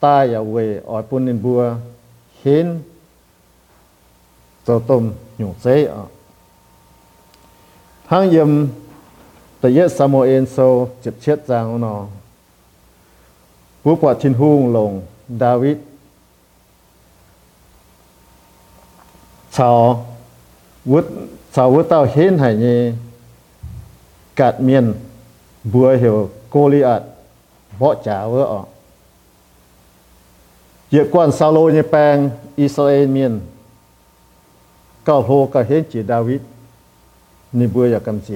[0.00, 1.74] ta ở về ở bên nên bùa,
[2.42, 2.78] hiến
[4.66, 6.04] cho tôm nhung dễ ở.
[8.08, 8.66] Thang yếm
[9.60, 12.06] tự yết Samuel so chụp chết giang nó
[13.82, 15.02] vũ quả tin hùng lồng
[15.40, 15.76] David.
[19.52, 20.06] Chào
[20.84, 21.04] vút
[21.52, 22.92] chào vút tao hiến hải nhì?
[24.36, 24.94] gạt miền
[25.64, 27.02] bùa hiểu, cô li ạt
[27.78, 28.64] bỏ trả vỡ ọ.
[30.90, 33.40] Dựa quan sao lô như bang Israel miền
[35.04, 36.40] Cao hô cả hết chỉ David
[37.52, 38.34] Nhi bùa giả cầm chỉ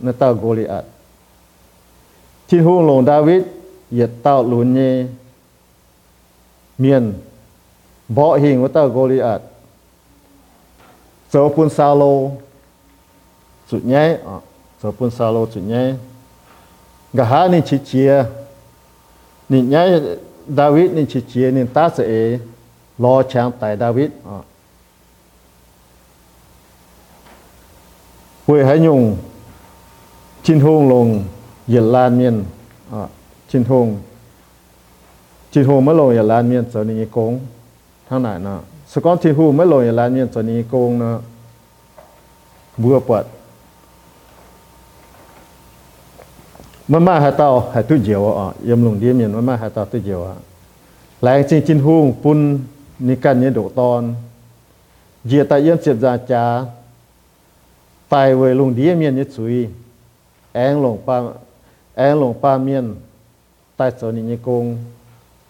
[0.00, 0.84] Nó dạ tao gô li ạt.
[2.48, 3.42] Thì hôn lồn David
[3.90, 5.06] Dựa tao lùn nhê.
[6.78, 7.12] Miền
[8.08, 9.42] Bỏ hình của tao gô li ạt.
[11.32, 12.30] Giờ phun sao lô,
[13.68, 14.40] Sụt nháy ọ
[14.82, 15.94] rồi pun sa lô chủ nhé
[17.12, 18.24] gà há nên chỉ chia.
[19.48, 20.00] Nên nhé
[20.56, 22.38] David nên chỉ chia nên ta sẽ e.
[22.98, 24.10] lo chàng tại David.
[24.24, 24.38] À.
[28.46, 29.16] Quê hãy nhung
[30.42, 31.24] chín hôn lùng
[31.66, 32.44] dệt lan miên.
[32.92, 33.06] À.
[33.48, 33.98] Chín hôn
[35.52, 37.40] chín hôn mới lùng dệt lan miên rồi nên cống
[38.08, 38.56] thang này nè.
[38.86, 41.18] Sau con chín hôn mới lùng dệt lan miên rồi nên cống nè
[42.76, 43.24] vừa bật
[46.90, 49.68] mà mà hà tàu hà tu diệu à yếm lùng điếm yếm mà mà hà
[49.68, 50.34] tàu tu diệu à
[51.20, 52.58] lại chính chính hung pun
[52.98, 54.14] ni can nhớ độ ton
[55.24, 56.62] diệt tại yếm siết ra cha
[58.08, 59.66] tại về lùng điếm yếm nhớ suy
[60.52, 61.20] anh lùng pa
[61.94, 62.94] anh lùng pa miên
[63.76, 64.76] tại sở ni công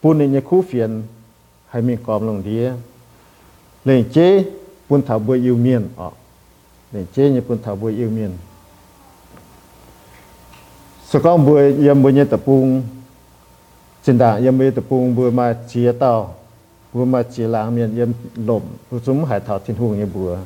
[0.02, 1.02] pun ni nhớ khu phiền
[1.68, 2.72] hay mình còn lùng điếm
[3.84, 4.44] lên chế
[4.88, 6.08] pun thảo bùi yêu miên à
[7.14, 8.30] chế nhớ pun thảo bùi yêu miên
[11.10, 12.86] Sekarang buai yang punya tepung
[13.98, 16.38] cinta yang punya tepung buai ma chia tao
[16.94, 20.38] buai ma chia lang mian yang lom kusum hai tao tin hung yang buai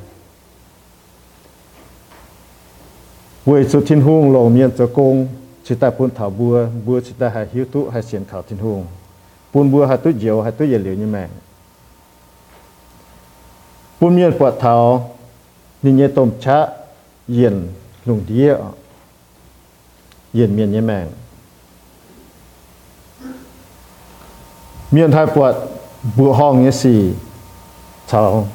[3.45, 5.29] buai su tin hung lom mian cho công
[5.63, 8.57] chỉ ta phun thảo bùa bùa chỉ ta hai hiếu tu hai xiên khảo tin
[8.57, 8.85] hung
[9.53, 11.27] phun bùa hai tu diều hai tu dẻ liều như mẹ
[13.99, 15.15] phun miên quạt thảo
[15.83, 16.67] nhìn nhẹ tôm chá
[17.27, 17.67] yên
[18.05, 18.57] lùng địa
[20.35, 21.11] yên miên như mạng
[24.91, 25.55] miên thái bột
[26.17, 27.13] bù hong như gì
[28.07, 28.47] cháu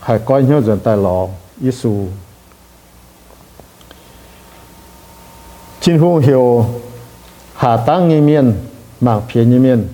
[0.00, 1.28] hãy coi nhau dần tài lọ
[1.60, 2.06] Giêsu
[5.80, 6.64] chính phủ hiểu
[7.54, 8.54] hạ tăng như miên
[9.00, 9.88] mạng phía như miên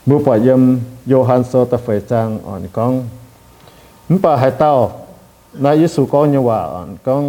[0.00, 0.62] บุปผายม
[1.06, 2.94] โยฮันโซตะเฟยจังอ่อนกอง
[4.10, 4.74] นป่าหายเต้า
[5.64, 7.24] นายยิสูก็เนี่ยว่าอ่อนกอง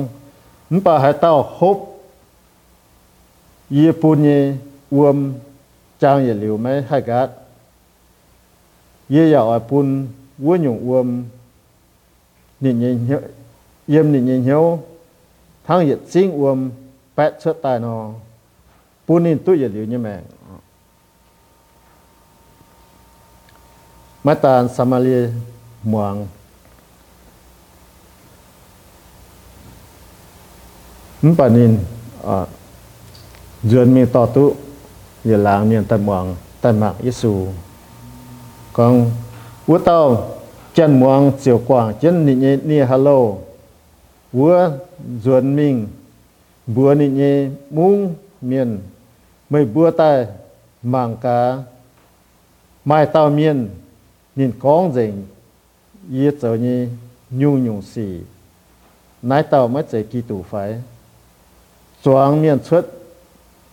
[0.74, 1.78] นป่าหายเต้าฮบ
[3.76, 4.42] ยีปุนเนี่ย
[4.94, 5.18] อวม
[6.02, 7.30] จางอย่าเหลียวไม่ให้กัด
[9.08, 11.24] ye ya oi pun wo nyung uom
[12.60, 13.00] ni nyi
[13.93, 14.79] yếm ni nhìn hiểu
[15.67, 16.71] thang yết sinh uom
[17.17, 18.11] bẹt chết tai nó
[19.09, 20.21] bún in tu yết liu như mẹ
[24.25, 25.29] mà tàn samali
[25.83, 26.27] muang
[31.23, 31.79] mpanin
[32.27, 32.47] à,
[33.63, 34.55] duyên mi to tu
[35.25, 37.47] giờ làm niệm tâm muang tâm mạng Giêsu
[38.73, 39.11] con
[39.67, 40.31] ú tao
[40.75, 43.35] chân muang chiều quảng chân ni ni hello
[44.33, 44.71] vua
[45.25, 45.89] duẩn mình
[46.67, 48.79] bùa nị nhẹ mung miền
[49.51, 50.27] mây bùa tai
[50.83, 51.59] màng cá
[52.85, 53.69] mai tao miền
[54.37, 55.27] nhìn con rình
[56.13, 56.89] yết trở như
[57.31, 58.21] nhung nhung xì
[59.23, 60.83] nái tàu mới chạy kỳ tủ phải
[62.05, 62.87] choáng miền xuất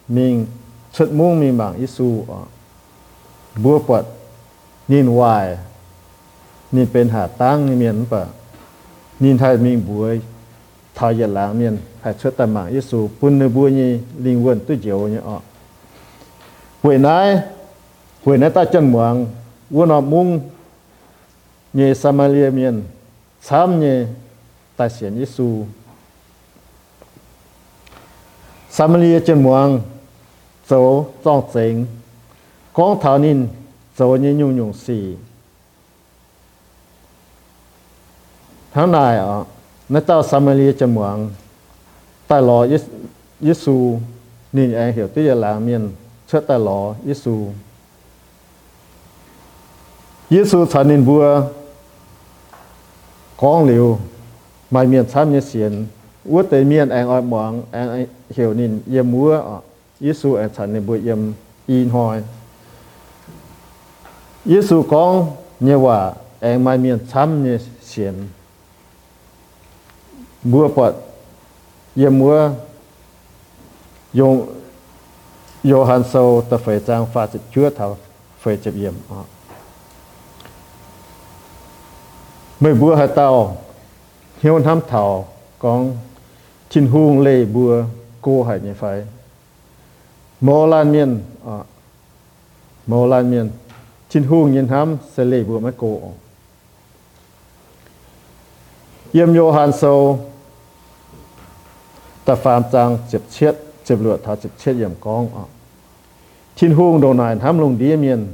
[0.07, 0.45] mình
[0.93, 2.25] xuất mung mình bằng isu
[3.63, 4.05] bùa quật
[4.87, 5.57] nhìn hoài
[6.71, 8.25] nhìn bên hạ tăng miền bờ
[9.19, 10.21] nhìn thay mình bùi
[10.95, 14.59] thao giờ láng miền hay xuất tâm mạng isu bún nơi bùi như linh quân
[14.67, 15.39] tu diệu như ọ.
[16.83, 17.41] Buổi nay
[18.25, 19.25] buổi nay ta chân muang
[19.71, 20.49] quân họ mung
[21.73, 22.83] như Samaria miền
[23.41, 24.07] sám như
[24.75, 25.65] ta xiển isu
[28.69, 29.81] Samaria chân muang
[30.67, 31.85] dấu trong chính
[32.73, 33.47] con thảo nín
[33.97, 35.15] dấu như nhung nhung xì
[38.73, 39.43] tháng này ở
[39.89, 41.29] nó tao Samaria chân muang
[42.27, 42.67] tại lo
[43.41, 43.99] Giêsu
[44.53, 45.89] nín anh hiểu tới giờ miền
[46.31, 47.45] trước ta lo Giêsu
[50.29, 51.41] Giêsu thần nên vua
[53.37, 53.97] con liu
[54.71, 55.85] mai miền tham như xiên
[56.25, 59.41] uất tới miền anh ai mong anh hiểu nên yếm múa
[59.99, 61.17] Giêsu anh thần nên vua yếm
[61.67, 62.23] in hoài
[64.45, 65.27] Giêsu con
[65.59, 68.13] như ว่า anh mai miền tham như xiên
[70.43, 70.95] bùa bọt
[71.95, 72.51] yếm mưa
[74.13, 74.55] dùng
[75.63, 77.97] Johann Sâu ta phải trang pha chữ chứa thảo
[78.39, 78.93] phải chụp yếm
[82.59, 83.57] mấy bữa hai tàu
[84.41, 85.27] hiếu tham thảo
[85.59, 85.97] con
[86.69, 87.83] chín hung lê bữa
[88.21, 89.05] cô hải như phải
[90.41, 91.59] mô lan miên à
[92.87, 93.49] mô lan miên
[94.09, 96.01] chín hung nhìn tham sẽ lê bữa mấy cô
[99.11, 100.19] yếm yo Hàn Sâu
[102.25, 103.55] Ta Phạm Trang Chịp chết,
[103.85, 105.45] Chịp Lụa Thá Chịp chết yếm Cong ạ.
[106.55, 108.27] Thiên Hùng Đồ Nài Hàm Lùng Đĩa Miền.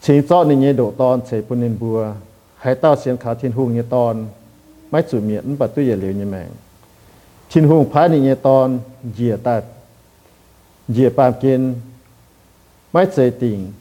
[0.00, 2.12] Chính Chó Nì Nhê Độ Tôn Chế bún Nên Bùa.
[2.56, 4.26] Hải Tao Xuyên Khá Thiên Hùng Nhê Tôn
[4.90, 6.48] Máy Chủ miền, bắt Tuy Yê Liêu Nhê mèng,
[7.50, 8.78] Thiên Hùng Phá Nì Nhê Tôn
[9.16, 9.62] Dìa Ta
[10.88, 11.74] Dìa Phạm Kiên.
[12.92, 13.72] Máy Chế Tình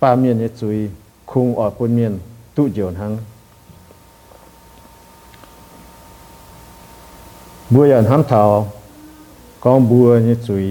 [0.00, 0.88] Bà Miền Nhê Chùi
[1.26, 2.18] Khung Ở bún Miền
[2.54, 3.18] Tụ Dồn Hăng
[7.72, 8.42] บัวยันทำามเท้า
[9.64, 10.64] กองบัวนี่จุย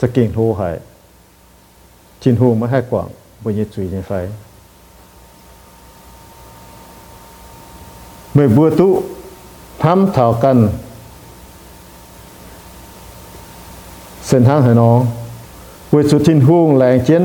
[0.00, 0.76] จะเก่งโทหาย
[2.22, 3.08] จินหูไม่ให้กว่าง
[3.42, 4.12] บัวนี่จุยในไฟ
[8.32, 8.88] เมื่อบัวตุ
[9.82, 10.58] ทำามเท้ากัน
[14.26, 14.98] เส้นทางให้น้อง
[15.90, 17.24] เวสุทินหูแหลงเช่น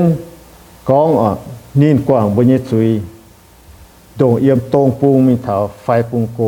[0.90, 1.30] กองอะ
[1.80, 2.88] นิ่งกว่างบันยิสุย
[4.16, 6.40] โดงเอี่ยมตรงปูงมีเถาไฟปุงโก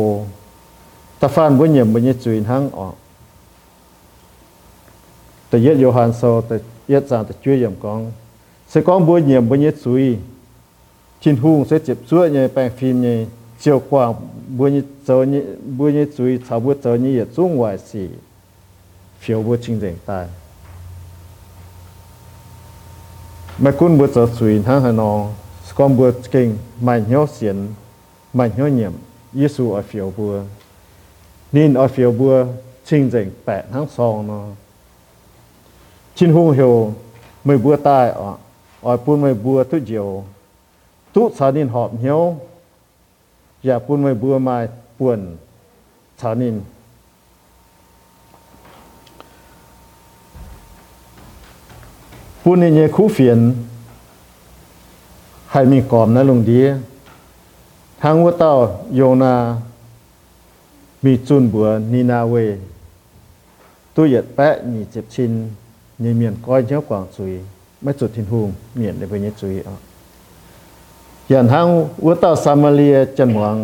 [1.19, 2.91] ta phan bên nhầm bên nhé chuối hăng ọ
[5.49, 6.55] ta yết yêu hàn sâu ta
[6.87, 8.11] yết giang ta chưa yếm con
[8.67, 10.17] sẽ con bên nhầm bên nhé chuối
[11.21, 13.25] thiên huông sẽ chụp chuỗi nhé bang phim nhé
[13.59, 14.13] chiều qua
[14.47, 15.41] bữa như giờ nhé
[15.77, 18.07] bữa như chú ý chào bữa nhé yết trung ngoài xì
[19.19, 20.27] phiếu bữa chính diện tài
[23.57, 25.27] mà cũng bữa giờ chú hăng hà nó
[25.75, 27.67] con bữa kinh mà nhau xiên
[28.33, 28.91] mà nhau nhiệm
[29.33, 30.41] Giêsu ở phiếu bữa
[31.51, 32.45] nên ở phía bùa
[32.85, 34.45] chinh dành bẹt tháng sau nó.
[36.15, 36.93] Chín hung hiểu,
[37.43, 38.33] mười bùa tai ở
[38.81, 40.23] ở bùn mười bùa tu diều
[41.13, 42.39] tu sa nên họp nhau
[43.63, 44.67] giờ bùn mười bùa mai
[44.99, 45.37] buồn
[46.17, 46.61] sa nên
[52.45, 53.55] bùn nên khu phiền
[55.47, 56.67] hay mình còn nó lùng đi
[57.99, 59.55] thang vua tao yona
[61.05, 62.35] มีจุนบัวนีนาเว
[63.95, 65.31] ตู้เหยีดแปะมีเจ็บชิน
[66.03, 67.33] นี่เมียนก้อยเจ้ากว่างจุย
[67.81, 68.41] ไม่จุดทินหู
[68.75, 69.75] เมียนในไปเนี่ยจุยอะ
[71.31, 71.67] ยานหาง
[72.05, 73.57] วัตาสามาเลียจันหวัง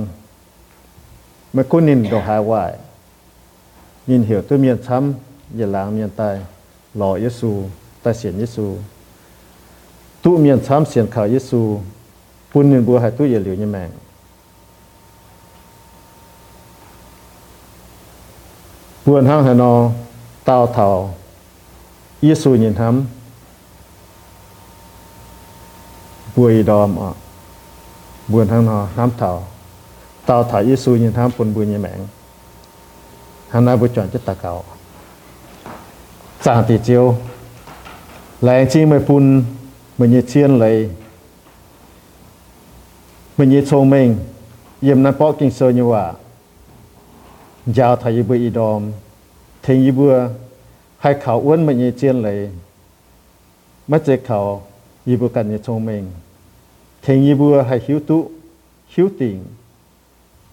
[1.54, 2.74] ไม่คุ้นนินดอหาวาย
[4.10, 6.36] ยินเหี่ยวตัวเมียนช้ำอย่าลางเมียนตาย
[6.98, 7.52] หล่อเยซู
[8.04, 8.66] ตายเสียนเยซู
[10.24, 11.62] ตู้เมียนช้ำเสียนข่าวเยซู
[12.52, 13.90] ปุ่นหนึ่งบัวหายตู้อย่าเหลียวยี่แมง
[19.06, 19.90] buồn hang hà nó
[20.44, 21.14] tao thảo
[22.22, 23.06] Giêsu nhìn hắm
[26.36, 27.12] bùi đòm ạ
[28.28, 29.48] buồn thang nó hám thảo
[30.26, 32.08] tao thảo Giêsu nhìn tham bồn bùi nhìn mạng
[33.50, 34.64] hắn nói bùi chọn chất ta cầu
[36.42, 37.16] chàng tỷ chiêu
[38.42, 39.44] lại chi mới phun
[39.98, 40.90] mình như chiên lấy
[43.38, 44.18] mình như thông mình
[44.82, 46.14] yếm nam bó kinh sơ như vậy
[47.77, 48.81] ยาวทายบุอีดอม
[49.63, 50.15] เทงยีบัว
[51.03, 52.39] ให้เขาอ้วนมันยีเจียนเลย
[53.91, 54.39] มาเจเขา
[55.09, 56.05] ยีบัวกันยีชงเมง
[57.03, 58.19] เทงยีบัวให้หิวตุ
[58.93, 59.37] หิวติง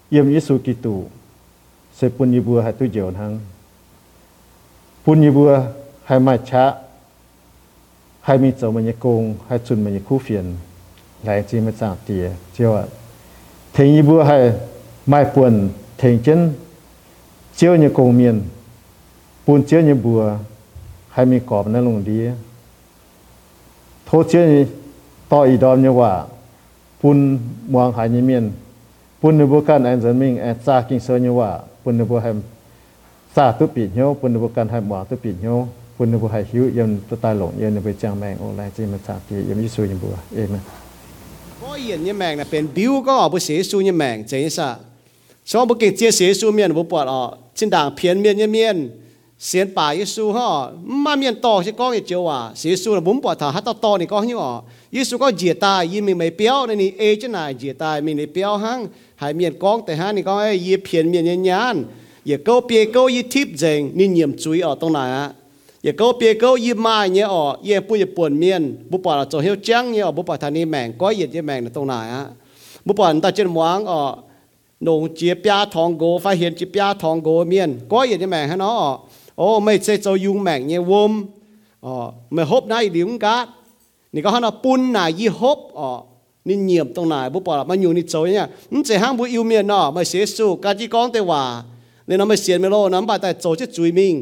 [0.09, 0.95] เยี่ยมยิสุกิตุ
[1.95, 3.31] เสปุญยีบัวให้ตุเจียวทั้ง
[5.03, 5.51] ปุญยีบัว
[6.07, 6.65] ให้มาชะ
[8.25, 10.45] ให้มีเจ้ามันยีโกงให้จุนมันยีคู่เฟียน
[11.23, 12.71] หลายจีมาจากเตียเจียว
[13.73, 14.37] เทงยีบัวให้
[15.09, 15.53] ไม่ปวน
[15.97, 16.39] เทงเจน
[17.62, 18.36] เจียวเนี่ยกงเมียน
[19.44, 20.20] ปูนเจียวเนี่ยบัว
[21.12, 22.18] ให้มีกรอบนั่นลงดี
[24.04, 24.44] โทษเจียว
[25.30, 26.12] ต่ออีดอมเนี่ยว่า
[27.00, 27.18] ปูน
[27.72, 28.44] มวงหายเนี่ยเมียน
[29.20, 31.50] ปูนในบัวกันแอนเซนมิงแอนซากิงเซอร์เนี่ยว่า
[31.82, 32.30] ปูนในบัวให้
[33.34, 35.56] ซาตุปีเหียวปูนในบัวกันให้หมวตุปีเหียว
[35.96, 36.90] ปูนในบัวให้หิวยัน
[37.22, 44.24] ตายหลงยันในบัวจางแมงโอไลจีมันซาตียันยิสุยันบัวเอเห็นเนี่ยแมงน我人一命咧，變表哥話會寫เสี，ยสู，เมียน
[45.98, 47.36] 只寫ป咩人冇搏哦。
[47.57, 48.77] ชินด่างเพียนเมียนยี่เมียน
[49.45, 50.47] เสียนป่าเยซูฮะ
[51.03, 54.51] มาเมียนต่อใช่ก้องเจียวว่าเสียสูนะบุ้มปอดถาฮัตต่อต่อนี่ก้องนี่อ๋อ
[54.93, 58.79] เยซูก็เจียตายยี่มีไม่เปี้ยวในนี่เอจะไหนเจียตายมีในเปี้ยวหัง
[59.21, 61.75] หายเมียนก้องแต่ฮะนี่ก็ไอ้ยี่เพียนเมียนยันยัน
[62.27, 65.25] อย่าเก้าเปียเก้ายี่ทิพย์เจงนี่เยี่ยมจุยออกตรงไหนอะ
[65.83, 72.23] อย่าเก้าเปียเก้ายี่มาเนี่ยอ๋อเยี่ยปุยปวนเมียนบุปผาเราจะเฮียวจังเนี่ยอ๋อบุปผาทานี่แมงก็เหยียดยี่แมงในตรงไหนอะ
[72.87, 74.01] บุปผาตาเจนหวังอ๋อ
[74.79, 78.47] nông chia bia thong gỗ phải hiện chia bia thong gỗ miền có gì mẹ
[78.47, 78.99] hả nó
[79.35, 81.25] ô mấy sẽ cho dùng mẹ như vôm
[81.81, 83.47] ờ mày hốp này điểm cá
[84.15, 85.89] นี่ก็ฮันเอาปุ่นนายยี่ฮบอ๋อ
[86.47, 91.43] นี่เงียบตรงไหนบุปผามันอยู่นี่โจเนี่ยมันจะห้างบุอิวเมียนเนาะมาเสียสู้การที่ก้องแต่ว่า
[92.05, 94.13] เนี่ยเราไม่เสียไม่โลน้ำไปแต่โจจะจุยมิง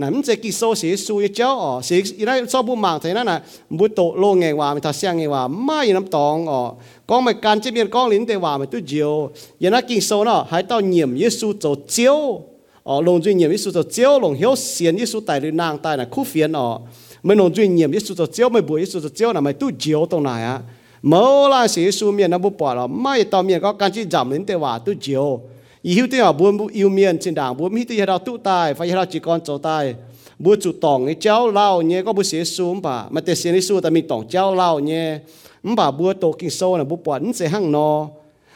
[0.00, 3.38] นั่นมันจะกิโซเสียสู้เจ้าอ๋อเสียอีได้ชอบบุมังเท่านั้นน่ะ
[3.78, 6.60] บุโตโลงไงว่ามันทัศยังไงว่าไม่น้ำตองอ๋อ
[7.07, 9.29] con mày can chế biến con lính tề hòa mày tu diều
[9.59, 12.41] giờ nó kinh sâu nó, hãy tao nhiệm Giêsu tổ chiếu.
[12.83, 15.97] Ở lòng duy nhiệm Giêsu tổ chiếu, lòng hiếu xiên Giêsu tại đi nàng tại
[15.97, 16.79] là khu phiền ở ờ.
[17.23, 19.69] mày lòng duy nhiệm Giêsu tổ chiếu mày bùi Giêsu tổ chiếu là mày tu
[19.79, 20.59] diều tông này á.
[21.01, 24.05] Mơ là sĩ Giêsu miền nó bút bỏ là mày tao miền có can chế
[24.11, 25.41] giảm lính tề hòa tu diều
[25.81, 28.37] ý hiếu tề hòa buồn bu yêu miền trên đảng buôn hiếu tề hòa tu
[28.37, 29.95] tài phải hòa chỉ con chỗ tài
[30.39, 33.05] bữa chủ tòng cái cháu lao nhé, có bữa sĩ Giêsu mà.
[33.09, 35.19] Mà tề sĩ Giêsu ta mình tòng cháu lao nhé
[35.63, 38.07] bà bùa tổ kinh sâu là bùa bỏ nó sẽ hăng nó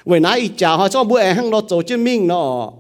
[0.06, 2.72] vậy nãy ít chào họ cho bùa em hăng nó tổ chứ mình nó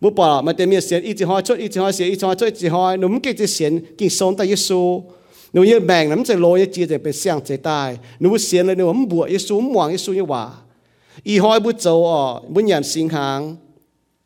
[0.00, 2.14] bùa bỏ mà tên miệng xiên ít thì họ chốt ít thì họ xiên ít
[2.20, 5.02] thì họ chốt ít thì họ nó cái chỉ xiên kinh sâu ta Giêsu
[5.52, 7.98] nếu như bèn lắm sẽ lôi chia sẽ bị sang sẽ tai.
[8.20, 10.48] Nếu xiên lên nếu bùa Giêsu mỏng Giêsu như vậy
[11.22, 13.56] y hoi bút châu ở bút nhận sinh hàng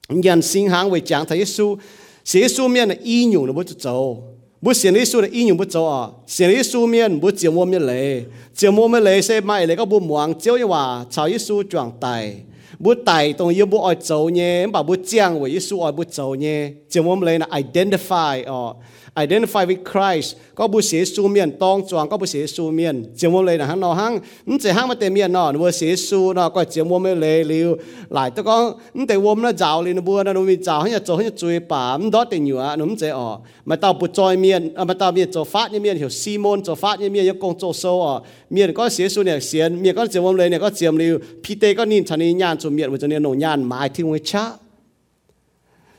[0.08, 1.76] nhận sinh hàng về chẳng thấy Giêsu
[2.24, 4.24] Giêsu miệng là y nhủ nó bút châu
[4.60, 12.44] 不信耶稣的应用不做啊，信耶稣面不折磨面嘞，折磨面嘞是买那个不忙，就一话朝耶稣状态，
[12.82, 18.97] 不带动又不爱做呢，把不讲为耶稣爱不做呢，折磨面嘞呢 identify 哦、啊。
[19.23, 24.13] identify with Christ ก็บุเสียสูเมียนตองจวงก็บุเสียสูเมียนเจียมเลยนะฮันนอฮัง
[24.49, 27.69] นจะฮังมาเตเมียนนอนัวเสียสูนอก็เจียมไม่เลยลิว
[28.13, 28.55] หลายตะก็
[28.97, 33.29] นแต่วมนะจ้าวลินบัวนะนุมีจ้าวให้จะให้จะจุยป่ามันดอติอยู่อ่ะนุมจะอ๋อ
[33.69, 38.13] มาเตาปุจอยเมียนมาเตาเมียนจะฟาดเนี่ยเมียนเหี่ยวซีมอนจะฟาดเนี่ยเมียนยังกงโจโซอ๋อ
[38.53, 41.13] เมียนก็เสียสูเนี่ยเสียนเมียนก็เจียมเลยเนี่ยก็เจียมลิว
[41.43, 44.43] พี่เตก็นินชันนี่ยานจุเมียนมันจะเนี่ยหนูยานหมายที่วิชา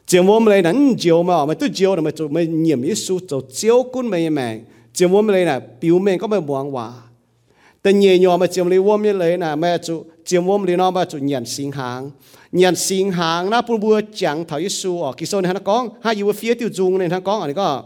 [0.10, 2.95] chỉ muốn lấy nắn chiều mà mà tôi chiều là mà tụi mình nhiệm ý
[2.95, 4.62] số cho chiếu quân mày mày
[4.93, 6.93] chỉ muốn lấy là biểu mình có mày buồn hòa,
[7.82, 10.78] tên nhẹ nhỏ mà chỉ lấy vốn mới lấy là mẹ chú chỉ muốn lấy
[10.78, 12.12] nó mà chú nhận sinh hàng
[12.51, 15.89] nhận sinh hàng nó bu bu chẳng thấy số ở kia sau này nó con,
[16.01, 17.84] hai yêu phía tiêu dùng này nó con, anh đây có.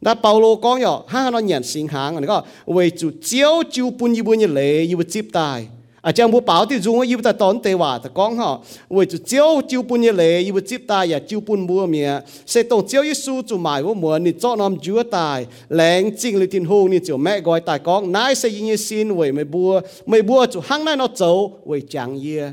[0.00, 2.42] Đã bảo lô có nhỏ ha nó nhận sinh hàng anh đây có.
[2.66, 5.66] Vì chú chiếu chiếu bún như bún như lấy yêu chip tài
[6.06, 9.06] à chẳng bố bảo thì dùng yêu ta tốn tê hòa ta con họ vì
[9.10, 12.20] chú chiếu chiếu bún như lệ yêu chip ta ya chiếu bún mua mía.
[12.46, 16.16] Sẽ tổng chiếu yêu su chú mãi vô mua ni cho nom chúa tài lẹng
[16.18, 19.32] chinh lưu thiên hùng ni chú mẹ gọi tài con nãy sẽ yên xin vì
[19.32, 22.52] mày bùa mày bùa chú hăng nãy nó chấu vì chẳng yên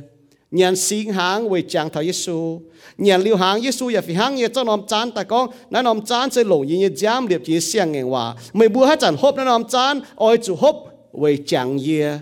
[0.51, 2.61] nhận xin hàng vì chẳng thọ Giêsu
[2.97, 6.05] nhận liu hàng Giêsu và phi hăng như cho nom chán ta con nó nom
[6.05, 8.35] chán sẽ lủng như giám điệp chỉ xiang nghe hòa.
[8.53, 10.75] Mày bùa hát chẳng hốp nó nom chán, ôi chú hốp
[11.13, 12.17] vì chẳng yên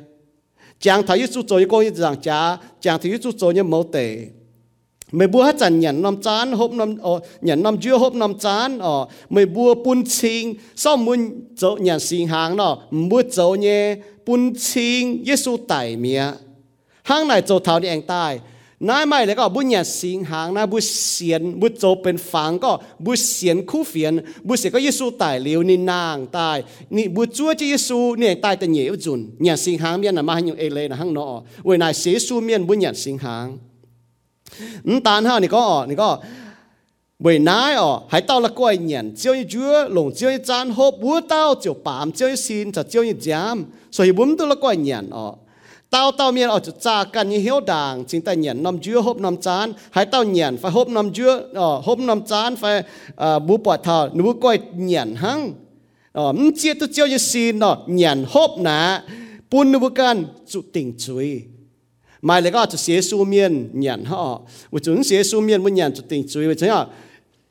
[0.82, 4.18] chàng thấy chú rồi cô rằng cha chàng thấy chú rồi như mẫu tệ
[5.12, 8.40] mày bua hết chẳng nhận năm chán hôm năm ờ nhận năm chưa hôm năm
[8.40, 13.56] chán ờ mày bua bún xin sau muốn chỗ nhận sinh hàng nó mua chỗ
[13.60, 16.24] nhé bún chinh Giêsu tại mía
[17.04, 18.40] hàng này chỗ thảo đi anh tai
[18.90, 20.78] นายไม่แล้วก็บุญญาสิงหางนะบุ
[21.10, 22.72] เสียนบุโจเป็นฝังก็
[23.06, 24.14] บุเสียนคู่เฟียน
[24.48, 26.58] บุเสียก็ยิสูตายเลียวนี่นางตาย
[26.96, 31.26] นี่บุจัวจะยิสูเนี่ยตายแต่เหนียวจุนญาสิงหางเมียนมาให้อยู่เอเลยนะห้างนอ
[31.66, 33.48] เวนายเสียสูเมียนบุญญาสิงหาง
[34.90, 36.10] นตานห้านี่ก็นี่ก็
[37.24, 43.58] เวนายอ๋อให้เต้าละก้อยเหนียนเจียวยี่จัวหลงเจียวยี่จานหบบัวเต้าเจียวปามเจียวยี่ซีนจะเจียวยี่จาม
[43.96, 45.26] สวยบุ้มตัวละก้อยเหนียนอ๋อ
[45.92, 49.02] tao tao miên ở chỗ cha cần như hiếu đàng chính ta nhận năm chúa
[49.02, 49.74] hộp năm chán.
[49.92, 52.84] Hãy tao nhận phải hộp năm chúa ờ hộp năm chán phải
[53.16, 55.54] ờ bố bỏ thờ nếu coi nhận hăng.
[56.12, 59.04] Ờ mình chia tôi chiếu như xin nó nhận hộp nà
[59.52, 61.42] bún nếu can chủ tình chuối
[62.22, 64.42] mai lại có chủ xế su miên nhận họ.
[64.72, 66.86] Và chúng xế su miên muốn nhận chủ tình chuối và chẳng à,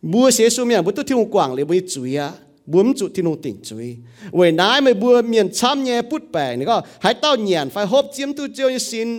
[0.02, 2.30] mua xế su miên muốn tôi thiếu quảng lấy bố chuối á
[2.73, 3.87] บุ้มจุดที่นุ่งติ่งจุย
[4.35, 9.09] เว้นายไม่บัวเมียนช้ำแย่พุดแปลงนี่ก็หายเต้าเหยียนไฟฮบเจียมตู้เจียวสิน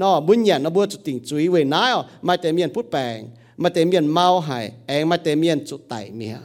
[0.00, 3.18] นอบุญเหยียนนบัวจุดติ่งจุยเว้นายอ๋อมาแต่เมียนพุดแปลง
[3.62, 6.36] มาแต่เมียนเมาหายเองมาแต่เมียนจุดไตเมีย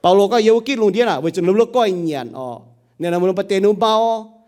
[0.00, 2.48] เปาโลก็เยวกินลุงเดียน่ะเว้จนลุกก้อยเหยียนอ๋อ
[2.98, 3.94] เนี่ยนะมันปะเตนูเบา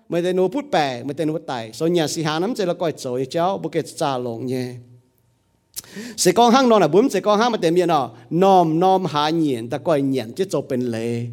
[0.08, 4.66] ไม่แต่นูพุดแปลงไม่แต่นูไตส่วนเหยียนสิหาน้ำใจละก้อยโจยเจ้าบุกเกจ่าลงเนี่ย
[6.17, 9.05] sẽ con hăng nó là bướm, sẽ con hăng mà tiền miệng nó nom nom
[9.05, 11.25] hạ nhiễn ta coi nhiễn chứ cho bên lề.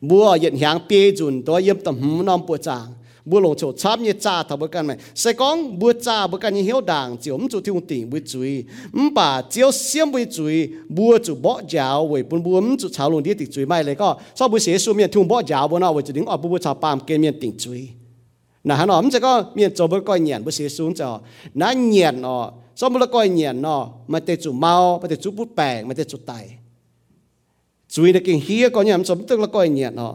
[0.00, 2.86] Bùa hiện hàng bia dùn, tôi yếm tầm hм nom bùa chàng
[3.24, 6.38] bùa lồng chỗ chắp như cha thảo bữa căn này sẽ con bùa cha, bữa
[6.38, 10.12] căn như hiếu đàng chiếu ấm chủ thiêu tỉnh bùa chuối ấm bà chiếu xiêm
[10.12, 13.50] bùa chuối bùa chủ bỏ giáo với bùn bùa ấm chủ cháo lồng đi tỉnh
[13.50, 16.02] chuối mai lấy có sau bùa xế xuống miệng thiêu bỏ giáo bùa nào với
[16.02, 17.88] chủ đứng ở bùa cháo pam kê miệng tỉnh chuối
[18.64, 21.20] nà hắn ấm sẽ có miệng chỗ bữa coi nhiễn bùa xế xuống cho
[21.54, 26.33] nà nhiễn ở ờ, สมมติก็เงียนเนาะมาเตจุเมามาเตจุปุดแปลงมาเตจุไต
[27.93, 30.13] จุยเด็กเฮียก็เนี่ยมันสมมติก็เงียนเนาะ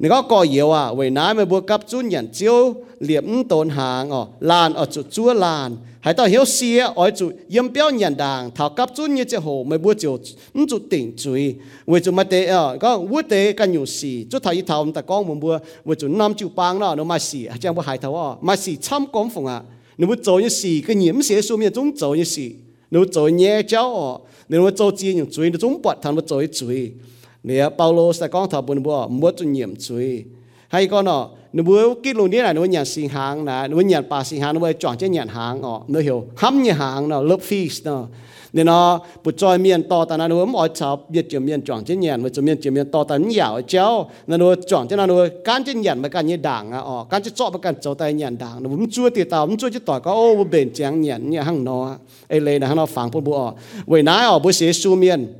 [0.00, 2.58] นี่ก็ก่อเยียวอ่ะเวน้ำมาบวกกับจุนยันเจียว
[3.02, 5.70] เหลี่ยมต้นหางอ๋อลานอ๋อจุจัวลาน
[6.02, 10.14] ให้ต่อเหียวเสียอ๋อจุยิ่มเปี้ยวยันด่างเท่ากับจุนยี่เจ้าโหไม่บัวเจียว
[10.56, 11.42] มันจุติ่งจุย
[11.88, 19.58] เวจุมาเตะอ๋อก็วัวเตะกันอยู่สี่จุดท้ายเท่าแต่ก้องมันบัวเวจุน้ำจิวปางเนาะเนาะมาสี่จังบัวหายเท่าอ๋อมาสี่ช่ำก้มฝงอ่ะ
[19.96, 22.52] nếu做一事个严写书面总做一事，
[22.90, 26.96] nếu做嘢教哦，nếu做字用嘴，你总不谈不做一嘴。
[27.42, 30.26] 你啊，保罗是讲头本不，唔好做严嘴。
[30.70, 34.09] hay con nó nếu bữa cái luôn này là nếu nhà sinh hàng là nếu nhận
[34.09, 37.09] ba sinh hàng nếu chọn cho nhận hàng ọ ờ, nếu hiểu hâm nhận hàng
[37.09, 38.05] nó lớp fees nó
[38.53, 41.99] nên nó bút trôi miền to ta nó mỗi cháo biết chữ miền chọn trên
[41.99, 44.95] nhận mà chữ miền chữ miền to ta nó dẻo cháu nó nó chọn cho
[44.95, 47.59] nó nó can trên nhàn mà can như đảng à ờ can trên chọn mà
[47.59, 48.63] can cháu tay nhận đảng.
[48.63, 51.39] Nó muốn chua thì tao muốn chua chứ tỏi có ô bền trắng nhận như
[51.39, 51.95] hàng nó
[52.27, 53.53] ấy lên là hàng nó phẳng phụ bùa
[53.85, 55.33] vậy nãy ở bữa sẽ su miền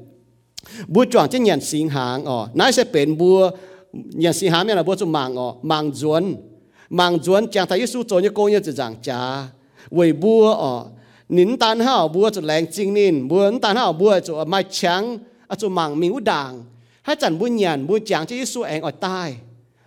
[0.87, 3.49] bữa chọn trên nhận sinh hàng ờ nãy sẽ bền bùa
[3.93, 6.35] nhà sĩ há là bố cho mạng ở mạng duẩn
[6.89, 9.47] mạng duẩn chẳng thấy Giêsu cho như cô như chỉ giảng cha
[9.91, 10.85] với bùa ở
[11.29, 14.63] nín tan hao bùa cho lạnh chính nín bùa nín tan hao bùa cho mai
[14.69, 15.17] trắng
[15.47, 16.63] à cho mạng mình u đàng
[17.01, 19.35] hai chẳng bùa nhàn bùa chẳng cho Giêsu ảnh ở tai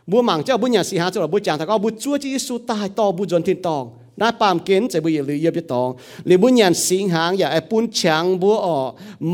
[0.07, 2.19] bùa mạng cho bùa nhà sĩ há cho là bùa chẳng thằng có bùa chúa
[2.19, 5.91] cho Giêsu tai to bùa duẩn thiên tòng น้าปามเกณฑ์จะบุยหรือเยียบจะตอง
[6.27, 8.79] หรือบุญญาณสิงหางอย่าไอปุ้นช้างบัวออ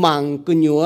[0.03, 0.83] มังกุญยัว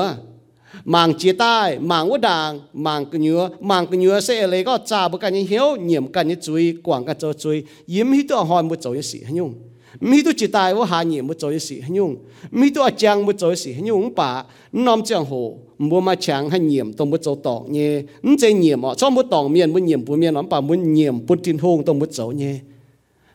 [0.84, 4.78] mang chia tai mang quá đàng mang cái nhớ mang cái nhớ sẽ lấy có
[4.86, 8.44] cha bữa cái hiếu nhiễm cái như chui quảng cái cho chui yếm hít tôi
[8.44, 9.54] hỏi một chỗ như sĩ hay nhung.
[10.00, 12.16] Mi tu chỉ tai wo hạ nhiễm một chỗ như sĩ hay nhung.
[12.50, 14.44] Mi tu chàng một chỗ như sĩ hay nhung bà.
[14.72, 18.52] Nằm chàng hồ mua mà chàng hay nhiễm tôi một chỗ tỏng nhé nhưng chơi
[18.52, 21.42] nhiễm ở, cho một tỏng miền một nhiễm bốn miền lắm bà, muốn nhiễm bốn
[21.42, 22.54] tin hùng tôi một chỗ nhé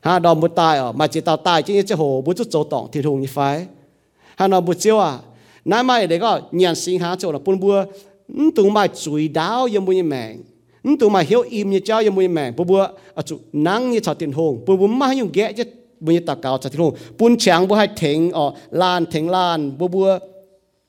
[0.02, 2.48] ha đòm một tai ở, mà chỉ tao tai chứ như chơi hồ bốn chút
[2.50, 3.66] chỗ tỏng tin hùng như phái.
[4.36, 5.20] Ha nó một chiêu à
[5.68, 7.86] nãy mai để có nhận sinh hạ chỗ là bún bùa
[8.56, 10.38] tụi mày chửi đáo yếm bùi mèn
[11.00, 14.00] tụi mày hiểu im như cháu yếm bùi mèn bùa bùa à chú nắng như
[14.00, 14.64] chào tiền hùng.
[14.66, 15.64] Bùa bùa mà hiểu ghé chứ
[16.00, 16.96] bùi như tạc cao chào tiền hùng.
[17.18, 20.20] Bún chàng bùa hay thỉnh ở ờ, lan thỉnh lan bùa bùa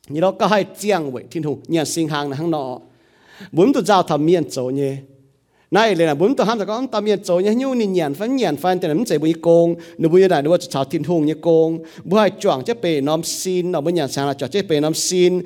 [0.08, 1.60] như đó, có hay chiang vậy, thiên hùng.
[1.68, 2.78] Nhận sinh hàng là hàng nọ.
[3.52, 4.96] Bốn tụi giao thầm miên chỗ nhé
[5.70, 7.52] này là bốn tàu ham tàu con tàu miền chỗ nhá.
[7.52, 9.74] Nhu nhìn nhàn phán nhàn phán, tên nắm chế bùi công.
[9.98, 11.78] Nụ bùi đại nếu cho chào thiên hùng như công.
[12.04, 14.94] Bùi chọn chế bề nom xin nó bùi nhàn sáng là chọn chế bề nom
[14.94, 15.42] xin.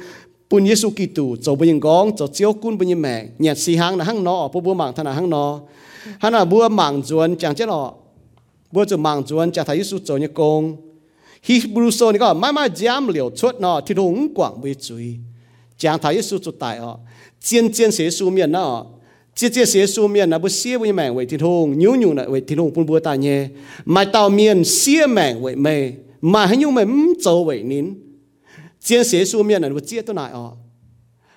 [0.50, 3.26] Bùn Giêsu Kitô chỗ bùi gong chỗ chiếu cun bùi mẹ.
[3.38, 5.60] Nhàn si hàng là hang nọ, bùi bùi mảng thân là hang nọ.
[6.18, 7.92] Hắn là bùi mảng duân chẳng chế nọ
[8.72, 10.76] bùi chỗ mảng duân chả thấy Giêsu chỗ như công.
[11.46, 15.14] Hebrew so này có mãi mãi giam liều chốt nọ, thiên hùng quảng bùi chui
[15.78, 16.98] chẳng thấy Giêsu chỗ tại họ
[17.40, 18.86] chiến chiến sĩ su miền nọ
[19.34, 22.14] chia chia xế su miền là bố xía với mảng vậy thì thùng nhú nhú
[22.14, 23.48] là vậy thì thùng bún bùa ta nhé
[23.84, 27.94] mà tàu miền xía mảng vậy mề mà hay nhú mày mắm châu vậy nín.
[28.80, 30.52] Chia xế su miền là bố chia tôi lại ọ.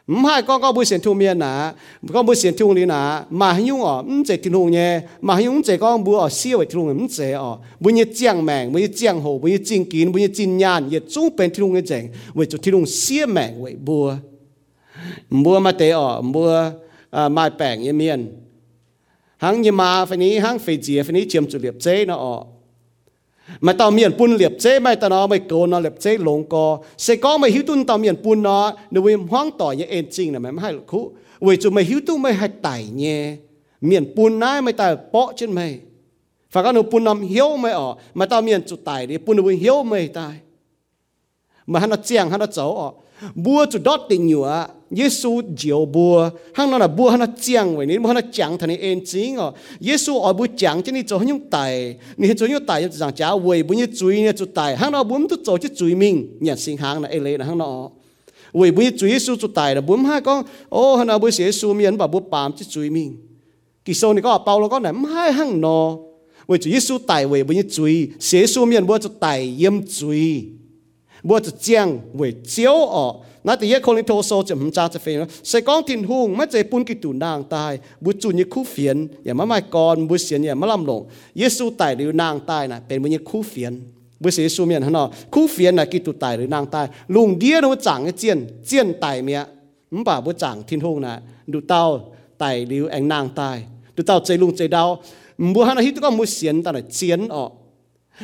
[0.07, 1.73] Mắm hai con con bố xén thu miền nà,
[2.13, 5.01] con bố xén thu lý nà, mà hay nhú ọ mắm chế thì thùng nhé
[5.21, 7.59] mà hay nhú chế con bố ở xía vậy thì thùng mắm chế ọ.
[7.79, 10.57] Bố như chiang mảng bố như chiang hồ, bố như chinh kín, bố như chinh
[10.57, 14.15] nhàn nhiệt chung bên thì thùng cái chèn vậy thì thùng xía mảng vậy bùa
[15.29, 16.71] bùa mà tế ọ bùa
[17.15, 18.41] bữa mai bèn như miền,
[19.37, 22.15] hàng như mà phải ní hàng phải gì phải ní chiếm chủ liệp chế nó.
[22.15, 22.43] Ở,
[23.61, 26.49] mà tao miền bún liệp chế mày tao nó mày cố nó liệp chế lồng
[26.49, 26.79] co.
[26.97, 30.05] Sẽ có mày hiếu tuân tao miền bún nó nếu mày hoang tỏ như em
[30.11, 31.11] chính là mày không hay khú
[31.41, 33.35] vì chúng mày hiếu tu mày hay tải nhé.
[33.81, 35.79] Miền bún nái mày tao bỏ trên mày.
[36.49, 39.37] Phải có nó bún nằm hiếu mày ở mà tao miền chủ tải đi bún
[39.37, 40.33] nó hiếu mày tai
[41.67, 42.91] mà hắn nó chiang hắn nó cháu ở.
[43.35, 47.77] Bua chủ đót tình nhựa Giêsu diệu bùa hăng nó là bùa hăng nó chiang
[47.77, 51.07] vậy nên hắn nó chẳng thành en chính ngọ Giêsu ở bùa chẳng cho nên
[51.07, 51.95] cho những tài.
[52.17, 54.77] Nên cho những tài rằng trả về bùa như chuối e như chủ tài.
[54.77, 56.37] Hăng nó bùm tu cho chứ chuối mình.
[56.39, 57.89] Nhận sinh hàng là ele là hăng nó
[58.53, 60.45] về bùa như chuối Giêsu chủ tài là bùm hai con.
[60.69, 63.17] Ô hăng nó bùa Giêsu miền bà bùa bám chứ chuối mình.
[63.85, 65.97] Kỳ sau này có Paulo có này hai hăng nó
[66.47, 70.45] về chủ Giêsu tài về bùa như chuối Giêsu miền bùa chủ tài yếm chuối
[71.27, 73.13] บัวจะเจียงเวเจียวออก
[73.47, 77.73] นาแต่ยคนลิโทโซจะมจาจะเฟนใส่กองทินหุงไม่ใจปุ่นกิตูนางตาย
[78.03, 81.01] บุจุนยคู่เฟียนอย่ามาไม่ก่อนบุเสียนอย่ามาลำลง
[81.37, 83.73] เยซูตายหรือนางตายนะเป็นบุญคู่เฟียน
[84.21, 89.39] บุเสียซูเมียนฮะเนาะคู่เฟียนนะกิตูตายหรือนางตายลุงเดียนว่าจังเจียนเจียนตายเมีย
[89.99, 91.13] มป่าบุจังทินหุงนะ
[91.51, 91.83] ดูเต้า
[92.41, 93.57] ตายหรือแองนางตาย
[93.95, 94.89] ดูเต้าใจลุงใจดาว
[95.53, 97.51] บัวฮันฮิตก็มุเสียนตอนไหนเจียนออก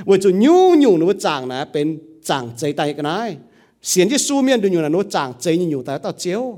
[0.10, 1.88] ว่าจะยุ่งยุ่งว่าจังนะเป็น
[2.24, 3.38] chẳng chơi tay cái này
[3.82, 6.58] xiên chứ su miên đừng nhiều là nó chẳng chơi nhiều tay tao chiếu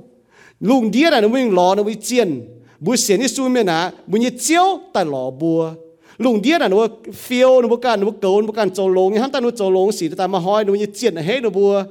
[0.59, 2.41] lùng đĩa là nó mới lò nó mới chiên
[2.79, 5.73] bùi xiên chứ su miên à bùi như chiếu tại lò bùa
[6.17, 9.39] lùng đĩa là nó phiêu nó can nó cầu nó can trâu lông hắn ta
[9.39, 11.83] nó trâu lông xì ta mà hỏi nó như chiên hết nó bùa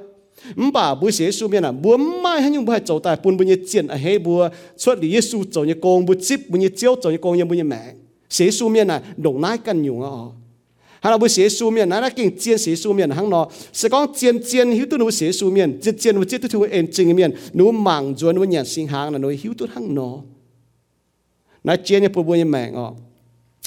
[0.55, 3.37] mắm bà bùi xiên su miên à bùa mai hắn nhung bùi trâu tại bùn
[3.37, 6.69] bùi như chiên hết bùa xuất lý Giêsu trâu như con bùi chip bùi như
[6.77, 7.83] chiếu trâu như con như bùi như mẹ
[8.31, 10.42] xiên su miên à đồng nai căn nhiều à
[11.03, 13.49] hắn là bữa sĩ su miền nãy nó kinh chiên sĩ su miền hắn nó
[13.73, 16.49] sẽ con chiên chiên hiểu tu nụ sĩ su miền chiên chiên nụ chiên tu
[16.49, 19.67] thu em chinh miền nụ mảng rồi nụ nhận sinh hàng là nụ hiểu tu
[19.75, 20.19] hắn nó
[21.65, 22.93] nói chiên như phụ bùi mẹ ngọ.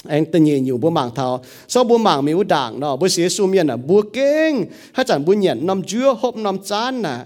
[0.04, 1.44] Anh tên nhìn nhiều bố mảng thảo.
[1.68, 5.24] Sau bố mảng miếu đảng đó, bố sĩ su miền là bố kinh hay chẳng
[5.24, 7.18] bố nhận năm chưa hộp năm chán nè.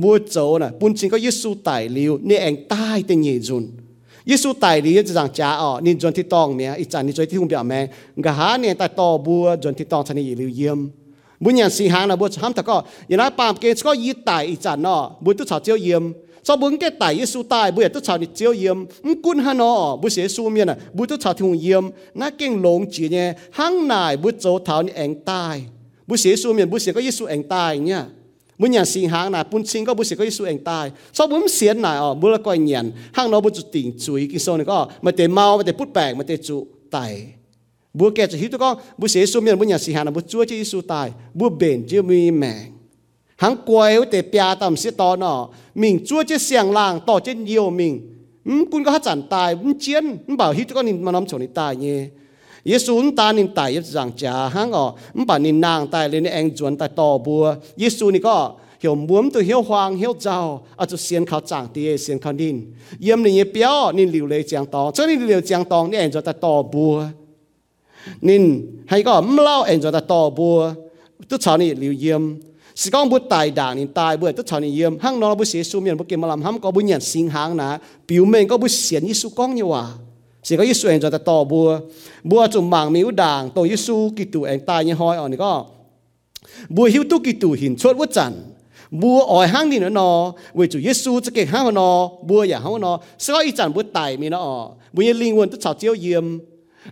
[0.00, 3.42] Bố châu nè, bún chính có yêu su tài liều nên anh tai tên nhìn
[3.42, 3.66] dùn.
[4.30, 7.84] ยิสุตายลีจะจังจ้าอ๋อนี่จนที่ตองเมียอีจันนี่จอยที่หุ่นเปียแมง
[8.26, 10.78] กะหาเนี่ยแต่ตอบัวจนที่ตองชนีลิวเยี่ยม
[11.42, 12.76] บุญยันสีหางนะบัวห้ามแต่ก็
[13.10, 16.02] ย่างนั้นปามเกศก็ยีตายอีจันเนาะบุญตุชาวเจียวเยี่ยม
[16.46, 21.84] สบุญแกตายยิสุตายบุญตุชาวนี่เจียวเยี่ยมมกุนฮานอบุเสียสูเมียน่ะบุญตุชาวที่หุ่นเยี่ยม
[22.20, 23.26] น่าเก่งหลงจีเนี่ย
[23.58, 25.56] ห้างนายบุญโจเท้านี่เองตาย
[26.08, 28.02] บุเสียสูเมียนบุเสียก็ยิสุเองตายเนี่ย
[28.58, 30.90] muốn nhận sinh hàng này bún sinh có bún sẽ có sự anh tai.
[31.12, 34.28] So bún xiên này ở ờ, muốn là coi nhận nó bún chủ tình chuối,
[34.30, 36.66] cái số này có ờ, mà để mau, mà để bút bẹn mà để chủ
[36.90, 37.26] tài.
[37.94, 40.10] Bữa kẹt chỉ hiểu tôi có bún sẽ số miền muốn nhận sinh hàng là
[40.10, 42.76] bún chúa chỉ sự tài bún bền chưa mi mèn
[43.36, 47.44] hàng quay để bia tầm sẽ to nọ, mình chúa chỉ xiang làng, to trên
[47.44, 48.12] nhiều mình.
[48.70, 51.38] Cũng có hát chẳng tài cũng chiến bảo hiểu tôi có nên mà nắm chỗ
[51.38, 52.06] này tài nhé
[52.68, 54.84] เยซูนตานินตายยจังจาฮังอ๋อ
[55.16, 57.44] ม่ป่านินนางตายเลยนี่เองจวนตายต่อบัว
[57.78, 58.36] เยซูนี่ก็
[58.80, 60.38] เหี่ยวบวมตัวเหี่ยวฟางเหี่ยวเจ้า
[60.78, 62.56] อาจจะเสียนเขาจางตีเสียนเขาดิน
[63.02, 66.94] เยี่ยมนี่เปียวนินหลิวเลยเจียงตองเจ้านี่เหลีวเจียงตองนี่เองจวนตายต่อบัว
[68.28, 68.44] นิน
[68.88, 70.58] ให้ก็ไม่เล่าเองจวนตายต่อบัว
[71.30, 72.22] ตุ๊ชาวนี่หลิวเยี่ยม
[72.80, 77.68] สก้งบุตรตายด่างนี่ตายเบื่อตุ๊ชาวนี่เยี่ยมห้างนอนบุเสียสูเมียนบุเกมลำห้มก็บุญยันสิงหางนะ
[78.08, 79.84] ผิวเมงก็บุเสียนยิสุก้องนี่ว่า
[80.46, 81.68] สิ่งก็ยิสูเองจนแต่ต่อบัว
[82.30, 85.52] บัวจุ่มหมางมีอุด่างตัวยิสูกิตูเองตายยี่ห้อยอ่อนนี่ก็
[86.76, 88.32] บัวหิวตุกิตูหินชดวัจัน
[89.02, 90.10] บัวอ่อยห้างนี่เนาะนอ
[90.54, 91.90] เวจูยิสูจะเก่งห้างนอ
[92.28, 92.92] บัวอย่าห้างนอ
[93.24, 94.42] สก็อีจันบัวตายมีเนอะ
[94.94, 96.26] บัวยิลิงวนตุชาวเจียวเยี่ยม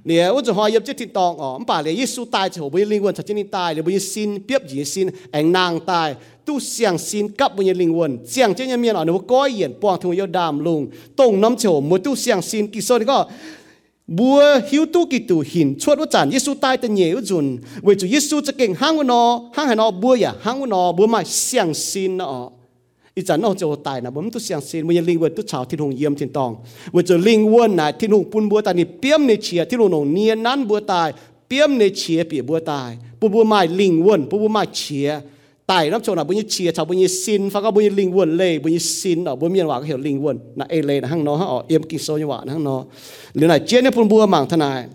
[0.07, 6.09] เนี่ยวัาจะหอยยับเจิดทินตองอ๋อมป่าเลยยิสูตายจะหัวบัวลิงวนชาวเจียวนี่ตายเลยบัวยิสินเปียบหยีสินแองนางตาย
[6.47, 10.27] tu siang sin kap punya lingwon siang chenya mian anu ko yen puang thung yo
[10.27, 13.19] dam lung tong nam chho mu tu siang sin ki so ko
[14.07, 17.47] bua hiu tu ki tu hin chuat wa chan yesu tai te nye jun
[17.83, 21.07] we chu yesu che keng hang no hang ha no bua ya hang no bua
[21.07, 22.53] ma siang sin no
[23.17, 26.51] อีจันนอกจะตายนะผมตุเสียงเซนมันยังลิงเวิร์ตุชาวที่หงเยี่ยมทินตอง
[26.95, 31.09] ว่าจะลิงเวิร์นะที่หงปุ่นบัวตานี่เปี้ยมในเชียที่หงหนงเนียนั้นบัวตาย
[31.49, 32.91] เปี้ยมในเชียเปียบัวตาย
[33.21, 35.09] ปุ่บัวไม้ลิงเวิร์ปุ่บัวไม้เชีย
[35.67, 37.93] tại nó chỗ là bây nhiêu chia cháu bây nhiêu xin phát các bây nhiêu
[37.97, 40.67] linh quần lệ bây nhiêu xin ở bên miền hòa có hiểu linh quần là
[40.69, 42.85] ai lệ là hang nó họ em kinh sâu như vậy hang nó.
[43.35, 44.87] Liệu này, chia nếp phun bùa mảng thân này.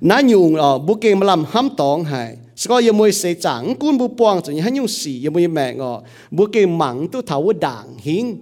[0.00, 3.74] Nó nhung ở bu kê mà làm hám tòng hay sau giờ môi xây chẳng
[3.74, 6.02] cún bu poang chỉ hắn nhung xì giờ môi mẹ ngọ.
[6.30, 8.36] Bu kê mảng tu thảo đảng hiến.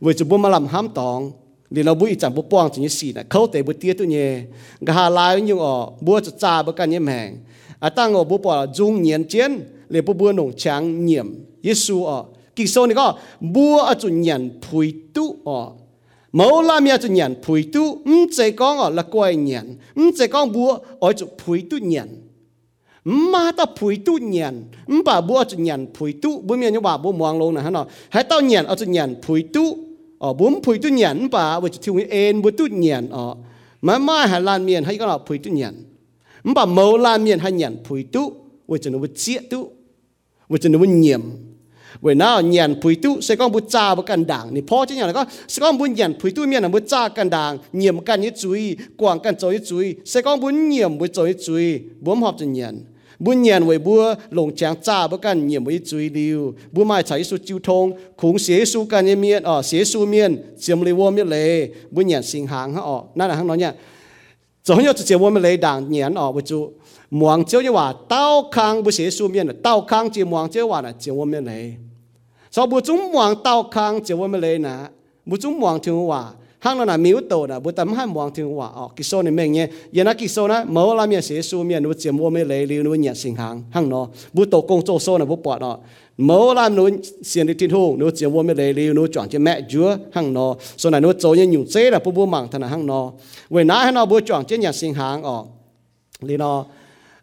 [0.00, 1.32] Với chụp bu mà làm hám tòng
[1.70, 4.04] liền nó bui chẳng bu poang chỉ như xì là khâu tế bu tiếc tu
[4.04, 4.40] nhẹ
[4.80, 7.32] gà lai nhung ở bu cho cha bu cái nhẹ mẹ.
[7.80, 9.60] À tăng ở bu bỏ dung nhiên chiến
[9.90, 12.24] le bu bu nong chang nhiệm Giêsu ở.
[12.56, 15.70] Kỳ sau này có, bua ở chủ nhận phui tu ở.
[16.32, 19.76] Mẫu la mi ở chủ nhận phui tu um chế con ở là quay nhận
[19.94, 22.08] um chế con bua ở chủ phui tu nhận
[23.04, 26.70] ma ta phui tu nhận um bà bua ở chủ nhận phui tu bữa mi
[26.70, 29.42] như bà bua muang luôn nè hả nó hãy tao nhận ở chủ nhận phui
[29.42, 29.78] tu
[30.18, 30.32] ở.
[30.32, 33.34] Bốn phui tu nhận bà, với chủ thiếu en bua tu nhận ở.
[33.82, 35.84] Mà mai hà lan miền hai có là phui tu nhận
[36.54, 38.32] bà mẫu la miền hay nhận phui tu
[38.68, 39.70] với chủ nó với chia tu
[40.50, 41.22] ว่าจะนึกว่าเงียม
[42.02, 48.62] เวน่าเงียนพุยตุใส่กองบุจาบกันด่างนี่พอจะอย่างไรก็ใส่กองบุญเงียนพุยตุเมียนบุจากันด่างเงียมกันยิ่จุย
[49.00, 51.66] กวางกันจยจุยใส่กองบุญเงียมบุจอยจุย
[52.04, 52.74] บวมหอบจะเงียน
[53.24, 54.02] บุญเงียนไว้บัว
[54.34, 56.40] หลงแจงจ้าบกันเงียมไว้จุยดิว
[56.74, 57.84] บัวม่ใช้สุจิวทง
[58.20, 61.50] ขงเสียสูกันเมียนอ๋อเสียสูเมียนเสียมเลยวัวเมียเลย
[61.94, 63.72] บุญเงียนสิงหางฮะอ๋อนั่นแหละทั้งนั้นเนี่ย
[64.66, 66.58] จะให้ยอดจะเสียววัวเมียเลยด่างเงียนอ๋อไปจุ
[67.10, 70.68] mong chiếu như hòa tao khang bu sĩ su miên tao khang chỉ mong chiếu
[70.68, 71.74] hòa là chiếu vô miên này
[72.50, 74.76] sau bu chúng mong tao khang chiếu vô miên này nè
[75.26, 78.34] bu chúng mong thiên hòa hang nó là miếu tổ nè bu tấm hai mong
[78.34, 81.06] thiên hòa ở kí số này mình nhé giờ nó kí số nè mở là
[81.06, 83.88] miên sĩ su miên nó chiếu vô miên này liền nó nhận sinh hàng hang
[83.88, 85.78] nó bu tổ công tổ số nè bu bỏ nó
[86.18, 86.82] mở là nó
[87.22, 89.96] xiên đi tin hùng nó chiếu vô miên này liền nó chọn cho mẹ chúa
[90.12, 90.32] hang oh.
[90.32, 93.12] nó số này nó chỗ như nhung chế là bu bu mảng thằng hang nó
[93.50, 95.44] về nãy nó bu chọn cho nhận sinh hàng ở
[96.20, 96.64] liền nó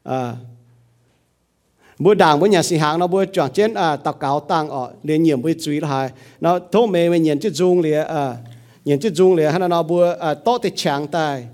[0.08, 0.36] à
[2.00, 4.92] bữa đảng bữa nhà sinh hàng nó bữa chọn trên à tàu cáo tăng ở
[5.04, 6.10] liền nhiệm bữa truy là hai
[6.42, 8.38] nó thô mê mê nhận chứ dung liền à
[8.86, 11.48] nhận chứ dung liền hắn nó bùa à to thì chẳng tài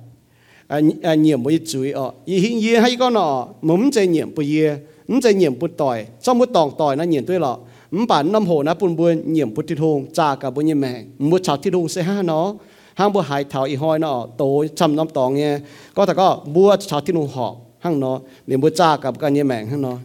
[0.68, 4.36] à à nhiệm bùi chuối ọ y hình y hay có nọ mắm chơi nhiệm
[4.36, 4.68] bùi y
[5.08, 7.58] mắm chơi nhiệm bùi tỏi trong bùi tòng tỏi nó nhiệm tôi lọ
[7.92, 10.82] mắm bản năm hồ nó bùn bùi nhiệm bùi thịt hùng cha cả bùi nhiệm
[10.82, 12.56] mẹ mua chảo thịt hùng sẽ ha nó
[12.94, 15.60] hang bùa hải thảo y hoi nó tổ chăm năm tòng nghe
[15.94, 19.32] có thể có bùa chảo thịt hùng họ hang nó liền bùa cha cả bùi
[19.32, 19.98] nhiệm mẹ hang nó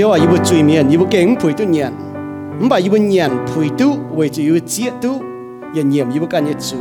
[0.02, 1.92] 要一部嘴面，一部经陪都念，
[2.60, 5.20] 唔把一部念陪都，为就要接都，
[5.72, 6.76] 也念一部干嘢嘴，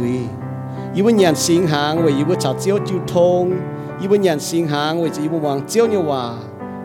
[0.94, 3.52] 一部念心行为一部找招就通，
[4.00, 6.38] 一部念心行为就一部往招你话，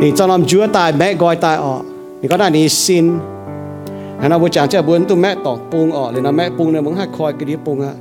[0.00, 1.82] 你จะนำจัวตายแม่กอยตายออก
[2.20, 3.06] นี่ก็ได้นี่สิน
[4.20, 7.94] อันนั้นบุจางจะบุญตัวแม่ตอกปุงออกเลยนะแม่ปุงเนี่ยมึงให้คอยกระดิ่งปุงอะ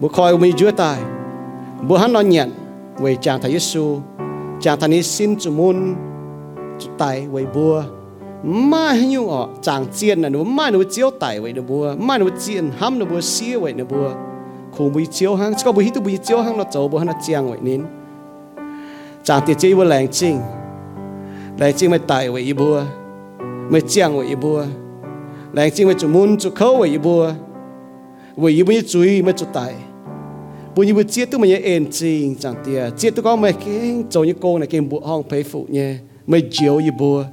[0.00, 0.98] บุคอยมีจัวตาย
[1.88, 2.48] บุหันนอนเงียน
[3.00, 3.84] เวจางทายสู
[4.64, 5.78] จางทานี้สินจุมุน
[6.80, 7.76] จุตายเวบัว
[8.42, 11.94] mai hay nhung ọ chàng chiên là nó mai nó chiếu tải vậy nó bùa
[11.98, 14.10] mai nó chiên hâm nó bùa xía vậy nó bùa
[14.76, 17.50] khung bùi chiếu hang có bùi hít bùi chiếu hang nó trâu bùa nó chiang
[17.50, 17.82] vậy nín
[19.24, 20.40] chàng tiệt chế bùa làng chinh
[21.57, 22.83] lại chỉ mới tải với bùa,
[23.69, 24.65] mới chiang với bùa.
[25.53, 27.31] Lại chỉ mới chủ muốn chủ khâu vậy bùa.
[28.35, 29.73] Vậy bùa chú ý, mới chủ tài.
[30.75, 34.03] bùa như bùa chiết tôi mới ên chinh chẳng tiệt chết tôi có mấy cái
[34.09, 35.95] chỗ như cô này cái bùa hong phải phụ nhé,
[36.27, 37.23] mới chiếu như bùa.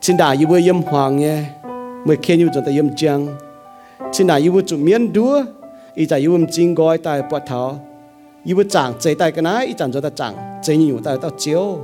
[0.00, 1.42] Xin đà yêu bùa yếm hoàng nhé,
[2.06, 3.26] mới khen như cho ta yếm chăng.
[4.12, 5.44] Xin đà yêu bùa chủ miên đua
[5.94, 7.80] ý tại yêu chính gói tại bọt thảo.
[8.44, 11.16] Yêu bữa chẳng chế tại cái này ý chẳng cho ta chẳng chế nhiều tại
[11.22, 11.78] tao chiếu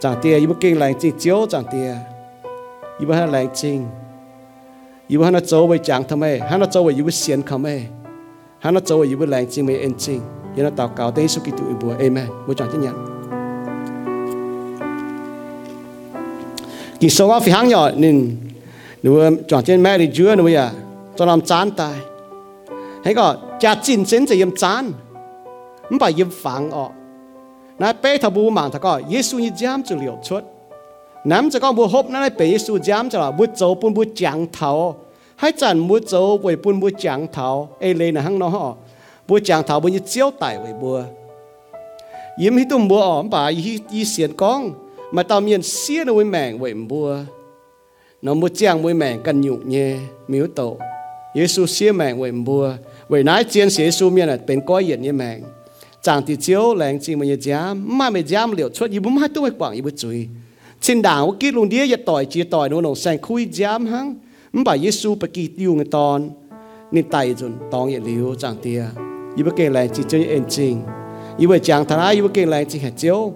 [0.00, 1.94] chẳng tia yêu kinh lành chính chiếu chẳng tia
[2.98, 3.86] yêu hắn lành chính
[5.08, 7.86] yêu hắn châu với chẳng thầm ấy hắn châu với yêu xiên khăm ấy
[8.58, 10.20] hắn châu với yêu lành chính mê anh chính
[10.58, 12.26] yêu nó tạo cáo tế số kỳ tụ yêu bữa amen.
[12.46, 13.18] Bữa chẳng chấp nhận.
[17.00, 18.36] Kỳ số phi hàng nhỏ nên
[19.02, 20.70] nếu chọn trên mẹ thì chưa nếu à
[21.16, 21.98] cho làm chán tài
[23.04, 24.92] hay có cha chín sinh thì yếm chán.
[25.88, 26.90] Không phải yếm phẳng ọ
[27.78, 30.44] nãy bé thằng bố mạng thằng có Giêsu như giam cho liều chuột
[31.24, 34.04] nắm cho con bố hộp nãy bé Giêsu giam cho là bố châu bún bố
[34.14, 34.96] chẳng thảo
[35.36, 38.74] hay chẳng bố châu với bún bố chẳng thảo ê lên là hăng nó họ
[39.28, 41.00] bố chẳng thảo bố như chiếu tài với bố
[42.38, 44.72] yếm hít tụm bố ọ bà y y xiên con
[45.12, 47.16] mà tao miền xía nó với mèn vậy bùa
[48.22, 49.96] nó mua chàng với mèn cần nhục nhẹ
[50.28, 50.76] miếu tổ
[51.34, 52.72] Giêsu xía mèn vậy bùa
[53.08, 55.42] vậy nãy chiến sĩ Giêsu miền là bên coi hiện như mèn
[56.02, 59.16] chẳng thì chiếu làng chỉ mà như giám mà mày giám liệu xuất như bún
[59.16, 60.28] hai tuổi quảng như bút chui
[60.80, 64.14] xin đảng cái luôn đĩa giờ tỏi, chia tỏi nó nồng sang khui giám hăng.
[64.52, 66.30] Không phải Giêsu bị kỳ tiêu người ton.
[66.92, 68.84] Nên tay dùn tòng hiện liu chẳng tia
[69.36, 70.80] như bức kê làng chỉ chơi ên trình
[71.38, 73.32] như vậy chẳng thà như bức kê làng chỉ hạt chiếu.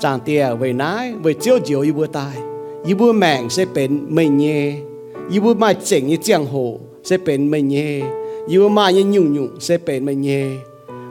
[0.00, 2.36] Chẳng tia về nái, về chiếu chiếu yêu bữa tai
[2.86, 3.64] yêu bữa mèn sẽ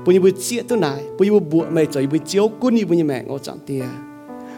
[0.06, 0.34] bên mình
[0.80, 2.96] nhé yêu bữa mai bây giờ bữa chia tôi bây giờ chiếu cún yêu bữa
[2.96, 3.84] như mèn ở chẳng tia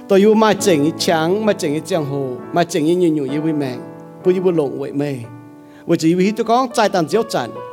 [0.10, 1.56] tôi yêu mai chỉnh như trắng mai
[2.54, 3.80] mai chỉnh như nhung nhung yêu bữa mèn
[4.26, 5.26] bây giờ bữa lộn vậy mày
[5.86, 7.24] bây giờ yêu tôi con tàn chiếu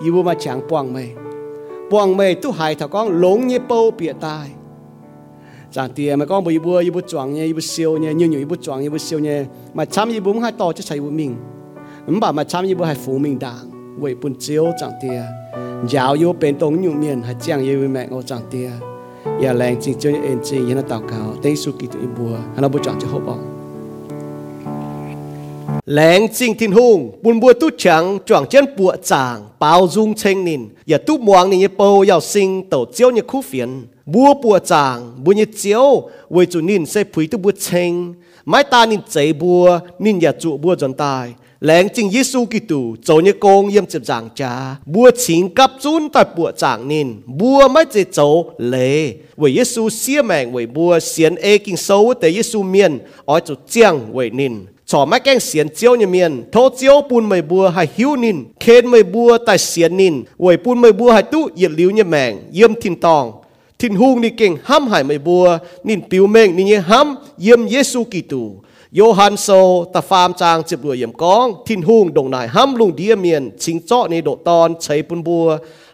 [0.04, 1.10] yêu mai trắng quăng mày
[1.90, 4.50] quăng mày tôi hại thằng con lộn như bao bịa tai
[5.72, 8.58] chẳng tiền mà con bùi bùa bùi chọn nhé bùi siêu nhé nhiều nhiều bùi
[8.62, 11.36] chọn nhé bùi siêu nhé mà chăm như hai to chứ chạy bùi mình
[12.06, 15.22] mình bảo mà chăm như hai phụ mình đảng vậy bùi chiếu chẳng tiền
[15.88, 18.70] giáo yêu bên tông nhiều miền hạt chẳng yêu mẹ ngô chẳng tia.
[19.42, 22.62] Ya leng chính chơi en chính yên tao cao tên su kỳ tụi bùa hắn
[22.62, 23.58] nó bùi chọn cho hộp bóng
[25.86, 30.44] lén chính thiên hùng buồn bùa tu chẳng chọn chân bùa chàng, bao dung chênh
[30.44, 30.68] nín.
[30.86, 33.86] Ya tu muang ni bầu yào sinh, tổ chiếu như khu phiền.
[34.06, 38.14] Bùa bùa chàng, bùa như chiếu, với chủ nín sẽ phí tu bùa chênh.
[38.44, 42.96] Mai ta nín chế bùa, nín ya trụ bùa dọn tài lãng chính Giêsu Kitô
[43.04, 47.08] cho như con yếm chấp giảng cha bùa chín cấp chun tại bùa giảng nín,
[47.26, 52.14] bùa mới chế cháu lệ với Giêsu xia mạng với bùa xiên ê kinh sâu
[52.20, 54.52] tế Giêsu miền ở chỗ chiang với nín,
[54.86, 58.44] cho mấy cái xiên chiếu như miền thô chiếu bùn mày bùa hay hiu nín.
[58.60, 60.22] Khen mày bùa tại xiên nín.
[60.38, 63.32] Với bùn mày bùa hay tu, yết liu như mạng yếm thiên tòng.
[63.78, 67.68] Thiên hung ni kinh ham hại mày bùa nín biểu mệnh nín như ham, yếm
[67.68, 68.50] Giêsu Kitô.
[68.96, 69.48] โยฮันโซ
[69.94, 75.46] ตะฟามจางจิบรวยเยี่ยมกอง ทินหุงดงนายห้ำลุงเดียเมียนชิงเจาะในโดตอนใช้ปุนบัว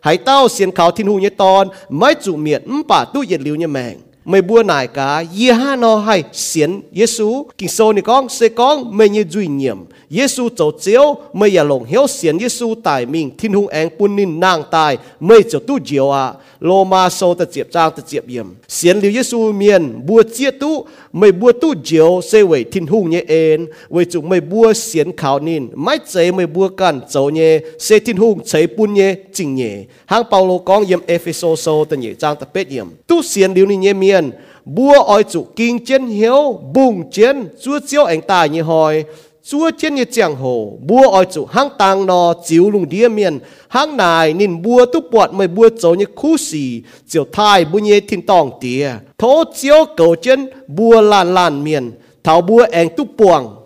[0.06, 1.64] หายเต้าเสียนเขาทินหุงเนี่ยตอน
[1.98, 3.94] ไม่จุเมียนมป่าตู้เย็ดลิวเนี่ยแมง
[4.28, 9.78] ไม่บัวนายกาเยี่ห้านอให้เสียนเยซูกิงโซนี่กองเซกองไม่ยจุยเยี่ยม
[10.14, 11.04] เยซูเจ้าเจียว
[11.36, 14.92] ไม่อย่าหลงเหียวเสียนเยซูตายมิงทินหุงแองปุนนินนางตาย
[15.26, 16.24] ไม่เจ้าตู้เจียวอะ
[16.64, 20.74] โลมาโซตะเจียบจางตะเจียบเยี่ยมเสียนหลิวเยซูเมียนบัวเจียตู้
[21.14, 25.16] mày bua tu diệu sẽ vậy thiên hùng nhé en vậy chủ mày bua xiên
[25.16, 25.68] khảo nín.
[25.74, 29.84] Mãi chế mày bua can dấu nhé sẽ thiên hùng chế bún nhé chính nhé.
[30.06, 32.86] Hang Paulo con yếm Ephesos sâu ta nhé trang ta bết yếm.
[33.06, 34.30] tu xiên liu ni nhé miền
[34.64, 39.04] bua oi chủ kinh chiến hiếu, bùng chiến, chúa chiếu anh tài như hồi
[39.46, 43.38] chúa trên như chẳng hồ bua ở chủ hang tàng nò, chiếu lùng đĩa miền,
[43.68, 47.78] hang này nên bua tu bọt mày bua chỗ như khu xì chiều thai bua
[47.78, 51.90] nhé thiên tòng tía thố chiếu cầu chân bua làn làn miền,
[52.24, 53.63] thảo bua anh tu buồng